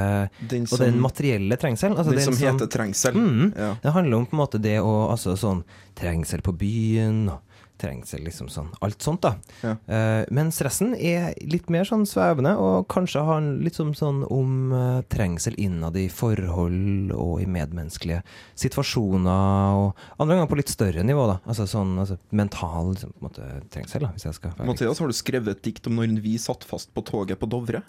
Den 0.50 0.66
og 0.70 0.82
den 0.82 0.98
materielle 1.04 1.60
trengsel. 1.60 1.94
Altså 1.98 2.16
Den 2.16 2.26
som 2.26 2.40
heter 2.40 2.72
trengsel. 2.72 3.20
Mm, 3.20 3.52
Ja. 3.60 3.74
Det 3.84 3.94
handler 3.94 4.18
om 4.22 4.26
på 4.30 4.38
en 4.38 4.42
måte 4.42 4.62
det 4.64 4.80
å 4.82 4.96
altså 5.12 5.36
sånn 5.38 5.64
Trengsel 6.00 6.40
på 6.46 6.54
byen 6.56 7.26
og 7.34 7.42
trengsel, 7.80 8.24
liksom 8.28 8.50
sånn. 8.52 8.70
Alt 8.86 9.04
sånt, 9.06 9.24
da. 9.26 9.34
Ja. 9.64 9.74
Uh, 9.90 10.24
mens 10.36 10.60
resten 10.66 10.94
er 10.96 11.34
litt 11.50 11.70
mer 11.74 11.88
sånn 11.88 12.06
svevende, 12.10 12.56
og 12.60 12.88
kanskje 12.92 13.24
har 13.26 13.48
litt 13.64 13.80
sånn, 13.80 13.96
sånn 13.98 14.22
om 14.28 14.74
uh, 14.76 15.02
trengsel 15.12 15.58
innad 15.62 15.98
i 16.00 16.08
forhold 16.12 17.14
og 17.16 17.40
i 17.44 17.48
medmenneskelige 17.50 18.22
situasjoner, 18.60 19.80
og 19.80 20.22
andre 20.22 20.40
ganger 20.40 20.52
på 20.52 20.62
litt 20.62 20.74
større 20.74 21.06
nivå, 21.08 21.26
da. 21.32 21.40
Altså 21.50 21.68
sånn 21.70 21.96
altså, 22.02 22.20
mental 22.36 22.94
liksom, 22.94 23.16
måte, 23.24 23.48
trengsel, 23.74 24.06
da, 24.06 24.14
hvis 24.16 24.30
jeg 24.30 24.40
skal 24.40 24.56
være 24.58 24.70
Mathias, 24.70 25.02
har 25.02 25.12
du 25.12 25.18
skrevet 25.18 25.58
et 25.58 25.68
dikt 25.72 25.90
om 25.90 26.00
når 26.00 26.20
vi 26.24 26.38
satt 26.42 26.68
fast 26.68 26.94
på 26.96 27.06
toget 27.08 27.40
på 27.42 27.50
Dovre? 27.50 27.84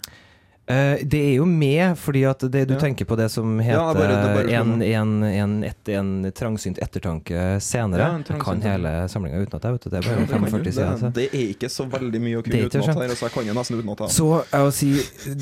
Eh, 0.71 1.01
det 1.11 1.19
er 1.19 1.33
jo 1.39 1.45
med, 1.49 1.97
fordi 1.99 2.21
at 2.29 2.43
det 2.53 2.61
du 2.69 2.73
Ja. 2.75 2.79
tenker 2.79 3.05
på 3.09 3.17
det 3.19 3.27
som 3.33 3.57
heter 3.59 3.75
Ja, 3.75 3.93
bare- 3.93 4.07
det 4.07 4.33
bare 4.37 4.53
en, 4.61 4.81
en, 4.81 5.23
en, 5.23 5.55
et, 5.67 5.89
en 5.89 6.31
trangsynt 6.31 6.77
ettertanke 6.79 7.59
senere. 7.61 7.99
Ja, 7.99 8.15
en 8.15 8.23
jeg 8.29 8.39
kan 8.39 8.61
hele 8.61 8.93
samlinga 9.11 9.41
utenat. 9.43 9.61
Det 9.61 9.65
er 9.65 10.01
bare 10.01 10.19
Det, 10.21 10.29
kan 10.29 10.41
du. 10.41 10.49
45 10.49 10.71
sider. 10.71 10.91
det, 10.91 10.99
så. 11.01 11.13
det 11.13 11.25
er 11.33 11.45
ikke 11.55 11.69
så 11.69 11.87
veldig 11.91 12.21
mye 12.21 12.37
å 12.39 12.43
kunne 12.45 12.65
utenat 12.69 13.01
her, 13.03 13.15
så 13.19 13.27
jeg 13.27 13.31
kan 13.35 13.45
jo 13.51 13.53
nesten 13.59 13.81
utenat. 13.81 14.07
Så 14.15 14.29
jeg 14.51 14.63
vil 14.63 14.71
si 14.71 14.91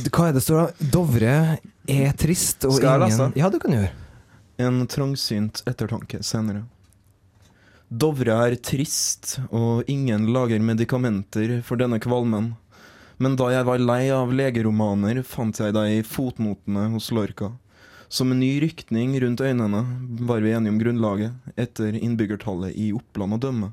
Hva 0.09 0.29
er 0.29 0.33
det 0.33 0.43
står 0.43 0.65
da? 0.65 0.89
Dovre 0.97 1.35
er 1.87 2.11
trist, 2.13 2.65
og 2.65 2.73
Skal 2.79 2.89
jeg 2.89 3.11
ingen 3.11 3.17
lese? 3.29 3.31
Ja, 3.37 3.49
du 3.49 3.59
kan 3.59 3.71
gjøre. 3.77 3.91
En 4.59 4.81
trangsynt 4.87 5.61
ettertanke 5.69 6.23
senere. 6.23 6.63
Dovre 7.89 8.35
er 8.51 8.55
trist, 8.61 9.39
og 9.51 9.83
ingen 9.89 10.27
lager 10.33 10.59
medikamenter 10.61 11.61
for 11.65 11.75
denne 11.79 11.97
kvalmen. 11.99 12.51
Men 13.19 13.35
da 13.39 13.49
jeg 13.51 13.67
var 13.67 13.81
lei 13.83 14.03
av 14.15 14.31
legeromaner, 14.31 15.21
fant 15.27 15.59
jeg 15.59 15.75
deg 15.75 15.97
i 15.97 16.05
fotnotene 16.07 16.87
hos 16.93 17.09
Lorca. 17.11 17.51
Som 18.09 18.31
en 18.33 18.39
ny 18.41 18.55
rykning 18.63 19.11
rundt 19.21 19.43
øynene 19.43 19.83
var 20.25 20.41
vi 20.41 20.53
enige 20.55 20.73
om 20.73 20.79
grunnlaget, 20.81 21.51
etter 21.59 21.93
innbyggertallet 21.99 22.73
i 22.79 22.89
Oppland 22.95 23.35
å 23.37 23.41
dømme, 23.43 23.71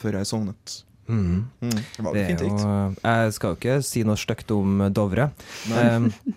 før 0.00 0.18
jeg 0.18 0.30
sovnet. 0.32 0.78
Mm. 1.06 1.44
Mm, 1.60 1.76
det 1.76 2.02
var 2.02 2.16
Det 2.16 2.24
fint 2.26 2.40
dikt. 2.42 2.64
jo, 2.64 2.96
jeg 3.04 3.36
skal 3.36 3.52
jo 3.52 3.58
ikke 3.60 3.76
si 3.86 4.02
noe 4.02 4.18
stygt 4.18 4.50
om 4.56 4.80
Dovre. 4.90 5.28
Um, 5.70 6.08
eh, 6.10 6.32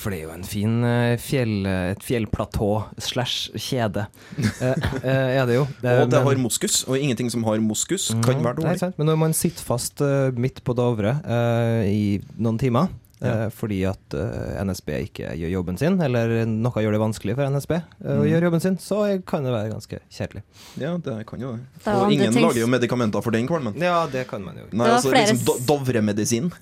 for 0.00 0.10
det 0.14 0.18
er 0.20 0.24
jo 0.26 0.32
en 0.34 0.44
fin 0.46 0.74
eh, 0.86 1.16
fjell, 1.20 1.66
et 1.66 2.02
fjellplatå 2.06 2.68
slash 3.02 3.50
kjede. 3.56 4.06
Eh, 4.62 4.74
eh, 5.02 5.36
er 5.40 5.46
det 5.48 5.56
jo. 5.58 5.64
Og 5.66 5.82
det 5.82 5.94
men- 6.12 6.26
har 6.26 6.36
moskus, 6.40 6.84
og 6.88 6.96
ingenting 6.98 7.30
som 7.32 7.42
har 7.44 7.58
moskus, 7.60 8.08
kan 8.24 8.36
Mhm, 8.38 8.44
være 8.44 8.56
det 8.56 8.64
er 8.64 8.76
dårlig. 8.78 8.94
Men 8.98 9.06
når 9.06 9.16
man 9.18 9.32
sitter 9.36 9.62
fast 9.64 10.00
eh, 10.00 10.30
midt 10.36 10.62
på 10.64 10.74
Dovre 10.76 11.16
eh, 11.24 11.82
i 11.90 12.20
noen 12.38 12.58
timer 12.58 12.88
eh, 13.20 13.46
fordi 13.54 13.78
at 13.88 14.16
eh, 14.16 14.58
NSB 14.66 14.90
ikke 15.06 15.32
gjør 15.38 15.52
jobben 15.54 15.78
sin, 15.80 15.96
eller 16.02 16.34
noe 16.50 16.82
gjør 16.84 16.96
det 16.96 17.00
vanskelig 17.02 17.36
for 17.38 17.54
NSB 17.54 17.74
eh, 17.76 17.82
å 18.02 18.18
mm. 18.20 18.26
gjøre 18.30 18.48
jobben 18.48 18.64
sin, 18.64 18.78
så 18.82 19.00
kan 19.28 19.46
det 19.46 19.54
være 19.54 19.72
ganske 19.72 20.00
kjedelig. 20.18 20.44
Ja, 20.82 20.92
det 21.02 21.16
kan 21.30 21.42
jo 21.42 21.54
det. 21.56 21.94
Og 21.94 22.12
ingen 22.12 22.32
tenks... 22.32 22.42
lager 22.44 22.62
jo 22.62 22.70
medikamenter 22.70 23.24
for 23.24 23.36
den 23.36 23.48
kvalmen. 23.48 23.78
Ja, 23.82 24.04
det 24.12 24.26
kan 24.30 24.44
man 24.44 24.60
jo. 24.60 24.68
Nei, 24.70 24.76
Det 24.76 24.84
var 24.84 24.96
altså 24.98 25.14
flere 25.14 25.32
liksom 25.32 25.42
do 25.46 25.56
s- 25.58 25.66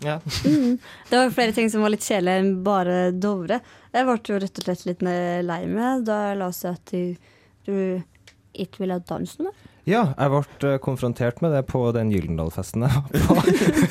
Ja. 0.05 0.21
Mm. 0.55 0.79
Det 1.09 1.17
var 1.19 1.31
flere 1.35 1.53
ting 1.57 1.71
som 1.71 1.83
var 1.83 1.91
litt 1.91 2.05
kjedelige 2.05 2.41
enn 2.41 2.51
bare 2.65 2.97
Dovre. 3.17 3.59
Jeg 3.95 4.07
ble 4.07 4.17
jo 4.29 4.39
rett 4.43 4.59
og 4.61 4.67
slett 4.67 4.85
litt 4.87 5.03
lei 5.03 5.61
meg 5.71 6.05
da 6.07 6.19
jeg 6.31 6.51
seg 6.55 6.77
at 6.77 6.93
du, 6.93 7.31
du 7.67 7.75
ikke 8.55 8.85
ville 8.85 8.99
danse 9.09 9.43
med. 9.43 9.65
Ja, 9.85 10.14
jeg 10.16 10.32
ble 10.32 10.70
eh, 10.70 10.78
konfrontert 10.80 11.43
med 11.45 11.53
det 11.53 11.66
på 11.68 11.82
den 11.93 12.09
Gyldendal-festen 12.12 12.87
jeg 12.87 12.95
var 12.95 13.26
på 13.28 13.35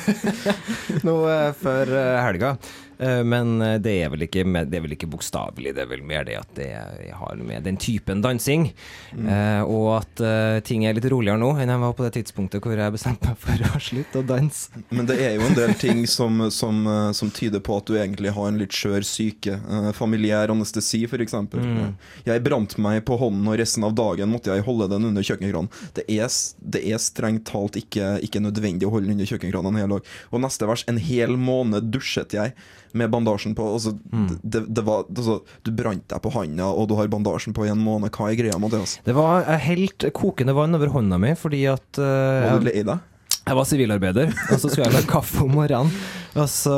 nå 1.06 1.14
eh, 1.30 1.50
før 1.60 1.92
eh, 1.94 2.16
helga. 2.18 2.56
Eh, 2.98 3.22
Men 3.24 3.62
eh, 3.62 3.78
det 3.82 3.94
er 4.02 4.12
vel 4.12 4.26
ikke, 4.26 4.44
det 4.44 4.78
er 4.78 4.84
vel 4.84 4.94
ikke 4.96 5.10
bokstavelig, 5.10 5.74
det 5.76 5.84
er 5.84 5.90
vel 5.90 6.04
mer 6.06 6.26
det 6.26 6.38
at 6.40 6.52
det 6.56 6.68
har 7.14 7.40
med 7.40 7.66
den 7.66 7.78
typen 7.80 8.22
dansing. 8.24 8.68
Mm. 9.12 9.28
eh, 9.28 9.62
Og 9.64 9.88
at 9.98 10.22
ting 10.64 10.84
er 10.86 10.96
litt 10.96 11.08
roligere 11.10 11.40
nå 11.40 11.50
enn 11.60 11.72
jeg 11.72 11.82
var 11.82 11.94
på 11.96 12.04
det 12.06 12.12
tidspunktet 12.18 12.62
hvor 12.64 12.78
jeg 12.78 12.94
bestemte 12.94 13.30
meg 13.30 13.40
for 13.40 13.64
å 13.68 13.80
slutte 13.82 14.20
å 14.20 14.26
danse. 14.26 14.84
Men 14.94 15.08
det 15.08 15.18
er 15.22 15.36
jo 15.36 15.46
en 15.48 15.56
del 15.56 15.74
ting 15.78 16.04
som, 16.10 16.46
som, 16.54 16.84
som 17.16 17.32
tyder 17.34 17.62
på 17.64 17.78
at 17.80 17.88
du 17.88 17.96
egentlig 17.98 18.32
har 18.34 18.48
en 18.50 18.60
litt 18.60 18.74
skjør 18.74 19.04
syke. 19.06 19.56
Familiær 19.96 20.52
anestesi, 20.54 21.04
f.eks. 21.08 21.34
Mm. 21.54 21.94
Jeg 22.26 22.44
brant 22.44 22.76
meg 22.82 23.02
på 23.08 23.18
hånden, 23.20 23.46
og 23.50 23.58
resten 23.60 23.86
av 23.86 23.96
dagen 23.96 24.30
måtte 24.32 24.54
jeg 24.54 24.64
holde 24.66 24.88
den 24.92 25.10
under 25.10 25.26
kjøkkenkranen. 25.26 25.70
Det 25.96 26.06
det 26.06 26.82
er 26.86 27.02
strengt 27.02 27.46
talt 27.50 27.76
ikke, 27.78 28.14
ikke 28.24 28.42
nødvendig 28.42 28.86
å 28.88 28.94
holde 28.94 29.08
den 29.08 29.18
under 29.18 29.28
kjøkkenkranen 29.28 29.74
en 29.74 29.82
hel 29.82 29.94
dag. 29.96 30.14
Og 30.30 30.42
neste 30.44 30.68
vers, 30.68 30.84
en 30.90 31.00
hel 31.00 31.36
måned 31.40 31.90
dusjet 31.94 32.36
jeg 32.36 32.54
med 32.94 33.10
bandasjen 33.12 33.54
på. 33.58 33.66
Altså, 33.76 33.92
Mm. 34.14 34.38
det, 34.42 34.64
det 34.74 34.84
var, 34.86 35.04
altså, 35.10 35.40
du 35.66 35.72
brant 35.74 36.04
deg 36.08 36.22
på 36.22 36.30
handa, 36.34 36.68
og 36.70 36.88
du 36.88 36.94
har 36.98 37.10
bandasjen 37.10 37.54
på 37.56 37.66
i 37.66 37.72
en 37.72 37.82
måned. 37.82 38.12
Hva 38.14 38.30
er 38.30 38.38
greia, 38.38 38.58
Mathias? 38.62 38.98
Det 39.04 39.14
var 39.16 39.44
helt 39.66 40.06
kokende 40.14 40.54
vann 40.56 40.74
over 40.78 40.92
hånda 40.94 41.18
mi 41.20 41.34
fordi 41.38 41.64
at 41.70 41.98
uh, 41.98 42.46
Var 42.54 42.62
du 42.62 42.70
lei 42.70 42.82
deg? 42.86 43.10
Jeg 43.44 43.56
var 43.58 43.66
sivilarbeider, 43.68 44.30
og 44.54 44.56
så 44.56 44.70
skulle 44.70 44.86
jeg 44.86 44.94
lage 44.94 45.10
kaffe 45.10 45.42
om 45.44 45.50
morgenen. 45.52 45.90
Og 46.34 46.46
så, 46.48 46.72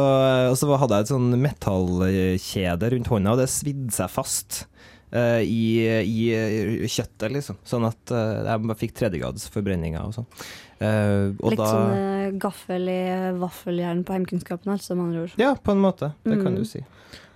og 0.50 0.56
så 0.58 0.66
hadde 0.80 0.96
jeg 0.98 1.06
et 1.06 1.12
sånn 1.12 1.28
metallkjede 1.38 2.90
rundt 2.96 3.10
hånda, 3.12 3.34
og 3.36 3.38
det 3.44 3.46
svidde 3.52 3.94
seg 3.94 4.10
fast 4.10 4.64
eh, 5.14 5.44
i, 5.46 5.86
i 6.02 6.88
kjøttet, 6.90 7.30
liksom. 7.36 7.60
Sånn 7.66 7.86
at 7.88 8.12
eh, 8.14 8.48
jeg 8.50 8.78
fikk 8.82 8.96
tredjegrads 8.98 9.46
forbrenninger 9.54 10.02
og 10.08 10.16
sånn. 10.18 10.28
Eh, 10.80 11.32
og 11.40 11.50
Litt 11.54 11.58
da 11.58 11.70
sånn 11.72 11.94
eh, 11.96 12.30
gaffel 12.38 12.88
i 12.88 13.32
vaffeljern 13.40 14.04
på 14.04 14.12
heimkunnskapen, 14.16 14.72
altså, 14.74 14.94
med 14.96 15.06
andre 15.08 15.22
ord. 15.22 15.32
Ja, 15.40 15.54
på 15.54 15.72
en 15.72 15.80
måte. 15.80 16.12
Det 16.24 16.36
kan 16.42 16.52
Mm. 16.52 16.56
du 16.56 16.64
si. 16.64 16.84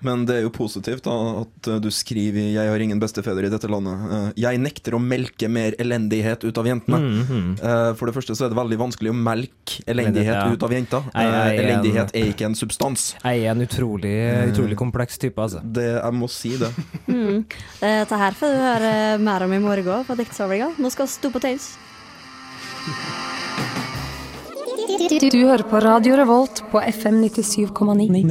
Men 0.03 0.25
det 0.25 0.37
er 0.39 0.43
jo 0.47 0.51
positivt 0.51 1.03
da, 1.05 1.43
at 1.43 1.69
eh, 1.69 1.79
du 1.79 1.89
skriver 1.91 2.41
'Jeg 2.55 2.69
har 2.71 2.79
ingen 2.81 2.99
bestefedre 2.99 3.45
i 3.47 3.51
dette 3.51 3.69
landet'. 3.69 4.33
Jeg 4.35 4.59
nekter 4.59 4.93
å 4.93 4.99
melke 4.99 5.49
mer 5.49 5.73
elendighet 5.79 6.43
ut 6.45 6.57
av 6.57 6.65
jentene. 6.65 6.99
Mhm. 7.01 7.59
Eh, 7.63 7.93
For 7.95 8.07
det 8.07 8.15
første 8.15 8.33
så 8.35 8.47
er 8.47 8.49
det 8.49 8.57
veldig 8.57 8.79
vanskelig 8.79 9.11
å 9.11 9.15
melke 9.15 9.85
elendighet 9.87 10.25
Ja. 10.35 10.53
ut 10.53 10.63
av 10.63 10.71
jenter. 10.71 11.03
Jeg- 11.15 11.33
jeg 11.33 11.59
en- 11.59 11.65
Elendighet 11.85 12.11
er 12.15 12.33
ikke 12.33 12.45
en 12.47 12.55
substans. 12.55 13.15
Jeg 13.23 13.45
er 13.45 13.51
en 13.51 13.61
utrolig, 13.61 14.53
utrolig 14.55 14.77
kompleks 14.77 15.19
type, 15.19 15.37
altså. 15.37 15.61
Det, 15.63 16.03
jeg 16.03 16.13
må 16.15 16.29
si 16.31 16.57
det. 16.57 16.73
Mm. 17.07 17.45
Dette 17.81 18.17
her 18.19 18.33
får 18.33 18.49
du 18.53 18.59
høre 18.59 19.19
mer 19.21 19.43
om 19.43 19.53
i 19.53 19.59
morgen 19.59 20.05
på 20.05 20.17
diktsamlinga. 20.17 20.77
Nå 20.79 20.91
skal 20.91 21.07
vi 21.07 21.13
stå 21.13 21.31
på 21.33 21.41
taus. 21.41 21.77
Du 25.31 25.41
hører 25.45 25.67
på 25.69 25.81
Radio 25.85 26.15
Revolt 26.17 26.63
på 26.73 26.81
FM 26.81 27.19
97,9. 27.29 28.23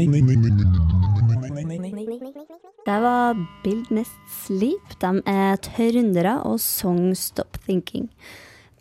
Det 2.87 2.95
var 3.03 3.37
Build 3.63 3.91
Nest 3.93 4.17
Sleep. 4.33 4.95
De 5.03 5.21
er 5.29 5.61
trøndere 5.61 6.39
og 6.49 6.57
Song 6.63 7.13
Stop 7.13 7.61
Thinking. 7.67 8.09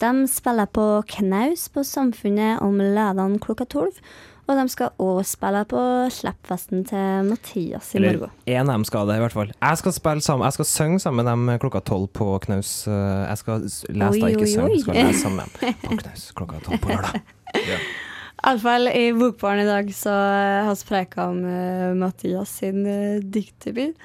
De 0.00 0.24
spiller 0.30 0.72
på 0.72 1.02
knaus 1.12 1.68
på 1.68 1.84
Samfunnet 1.84 2.64
om 2.64 2.80
lørdag 2.80 3.36
klokka 3.44 3.68
tolv. 3.68 4.00
Og 4.49 4.57
de 4.57 4.64
skal 4.72 4.88
òg 5.05 5.18
spille 5.28 5.61
på 5.68 5.80
slippfesten 6.11 6.86
til 6.88 7.26
Mathias 7.28 7.90
i 7.92 7.99
Eller 7.99 8.16
morgen. 8.16 8.30
én 8.49 8.61
av 8.64 8.72
dem 8.78 8.84
skal 8.88 9.07
det, 9.11 9.16
i 9.18 9.20
hvert 9.20 9.32
fall. 9.36 9.51
Jeg 9.61 9.78
skal, 9.82 9.92
spille 9.92 10.20
sammen, 10.24 10.46
jeg 10.49 10.53
skal 10.57 10.64
synge 10.64 11.01
sammen 11.05 11.24
med 11.24 11.28
dem 11.32 11.59
klokka 11.61 11.80
tolv 11.84 12.09
på 12.16 12.30
Knaus. 12.46 12.86
Eh, 12.88 13.28
Jeg 13.28 13.38
skal 13.42 13.61
lese 13.61 13.92
lese, 13.92 14.20
da, 14.20 14.26
ikke 14.32 14.46
oi, 14.49 14.53
synge. 14.55 14.80
Skal 14.80 14.94
lese 14.94 15.20
sammen 15.20 15.36
med 15.36 15.61
dem 15.61 15.74
på 15.84 15.96
Knaus 16.01 16.32
klokka 16.32 16.61
tolv 16.64 16.80
på 16.80 16.88
lørdag. 16.88 17.20
Iallfall 18.49 18.88
i 18.88 19.12
Bokbaren 19.12 19.61
i 19.61 19.64
dag 19.66 19.94
så 19.94 20.09
eh, 20.09 20.64
har 20.64 20.74
vi 20.74 20.84
preika 20.88 21.26
om 21.28 21.42
uh, 21.44 21.94
Mathias 21.94 22.55
sin 22.62 22.86
uh, 22.86 23.18
diktdebut. 23.20 23.99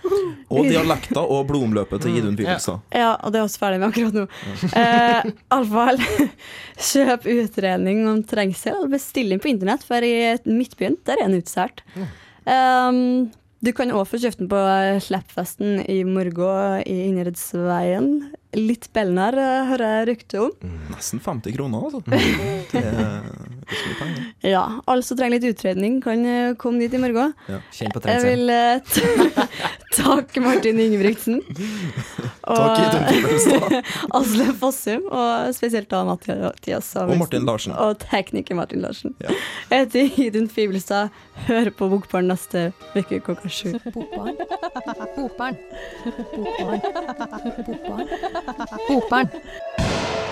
Og 0.51 0.67
dialekter 0.67 1.21
og 1.23 1.45
blodomløpet 1.47 2.03
til 2.03 2.17
Idun 2.19 2.35
Filipstad. 2.35 2.81
Ja, 2.91 3.13
og 3.23 3.31
det 3.31 3.39
er 3.39 3.47
vi 3.47 3.61
ferdig 3.61 3.79
med 3.79 3.87
akkurat 3.87 4.17
nå. 4.17 4.25
Eh, 4.81 5.29
Iallfall 5.47 6.01
kjøp 6.89 7.29
utredning 7.37 8.03
om 8.11 8.19
trengsel. 8.27 8.83
Bestill 8.91 9.31
inn 9.31 9.39
på 9.43 9.53
internett, 9.53 9.87
for 9.87 10.03
i 10.03 10.35
Midtbyen 10.43 10.99
der 11.07 11.23
er 11.23 11.31
den 11.31 11.39
utsolgt. 11.39 11.85
Um, 12.43 13.31
du 13.63 13.71
kan 13.71 13.95
òg 13.95 14.09
få 14.11 14.19
kjøpt 14.19 14.43
den 14.43 14.51
på 14.51 14.59
Sleppfesten 15.05 15.85
i 15.87 16.01
morgen 16.03 16.81
i 16.83 16.97
Innherredsveien. 17.07 18.09
Litt 18.59 18.89
eh, 18.91 19.07
hører 19.71 19.85
jeg 19.87 20.07
rykte 20.11 20.41
om. 20.43 20.51
Nesten 20.91 21.23
50 21.23 21.55
kroner, 21.55 21.87
altså. 21.87 22.03
Det 22.05 22.83
Ja, 24.43 24.63
alle 24.85 25.03
som 25.05 25.17
trenger 25.17 25.37
litt 25.37 25.55
utredning, 25.55 25.99
kan 26.03 26.25
eh, 26.25 26.55
komme 26.59 26.83
dit 26.83 26.93
i 26.93 27.01
morgen. 27.01 27.33
Ja. 27.49 27.59
Kjenn 27.73 27.93
på 27.93 28.01
Jeg 28.09 28.23
vil 28.25 28.51
eh, 28.53 28.81
takke 29.97 30.43
Martin 30.43 30.79
Ingebrigtsen. 30.83 31.41
Og 32.43 32.77
Asle 34.19 34.49
Fossum, 34.59 35.07
og 35.09 35.53
spesielt 35.55 35.89
da 35.93 36.03
Mathias 36.07 36.93
Og 36.99 37.15
Martin 37.19 37.47
Larsen. 37.47 37.75
Og 37.77 37.99
tekniker 38.03 38.57
Martin 38.59 38.83
Larsen. 38.83 39.15
Ja. 39.23 39.35
Jeg 39.71 39.87
heter 39.87 40.21
Idun 40.27 40.49
Fibelstad. 40.51 41.13
Hør 41.47 41.71
på 41.77 41.89
Bokbarn 41.89 42.29
neste 42.29 42.71
uke 42.95 43.19
klokka 43.23 43.49
sju. 43.49 43.73
Bokbarn. 43.93 44.37
Bokbarn. 45.15 45.57
Bokbarn. 46.35 46.81
Bokbarn. 47.67 48.07
Bokbarn. 48.87 50.31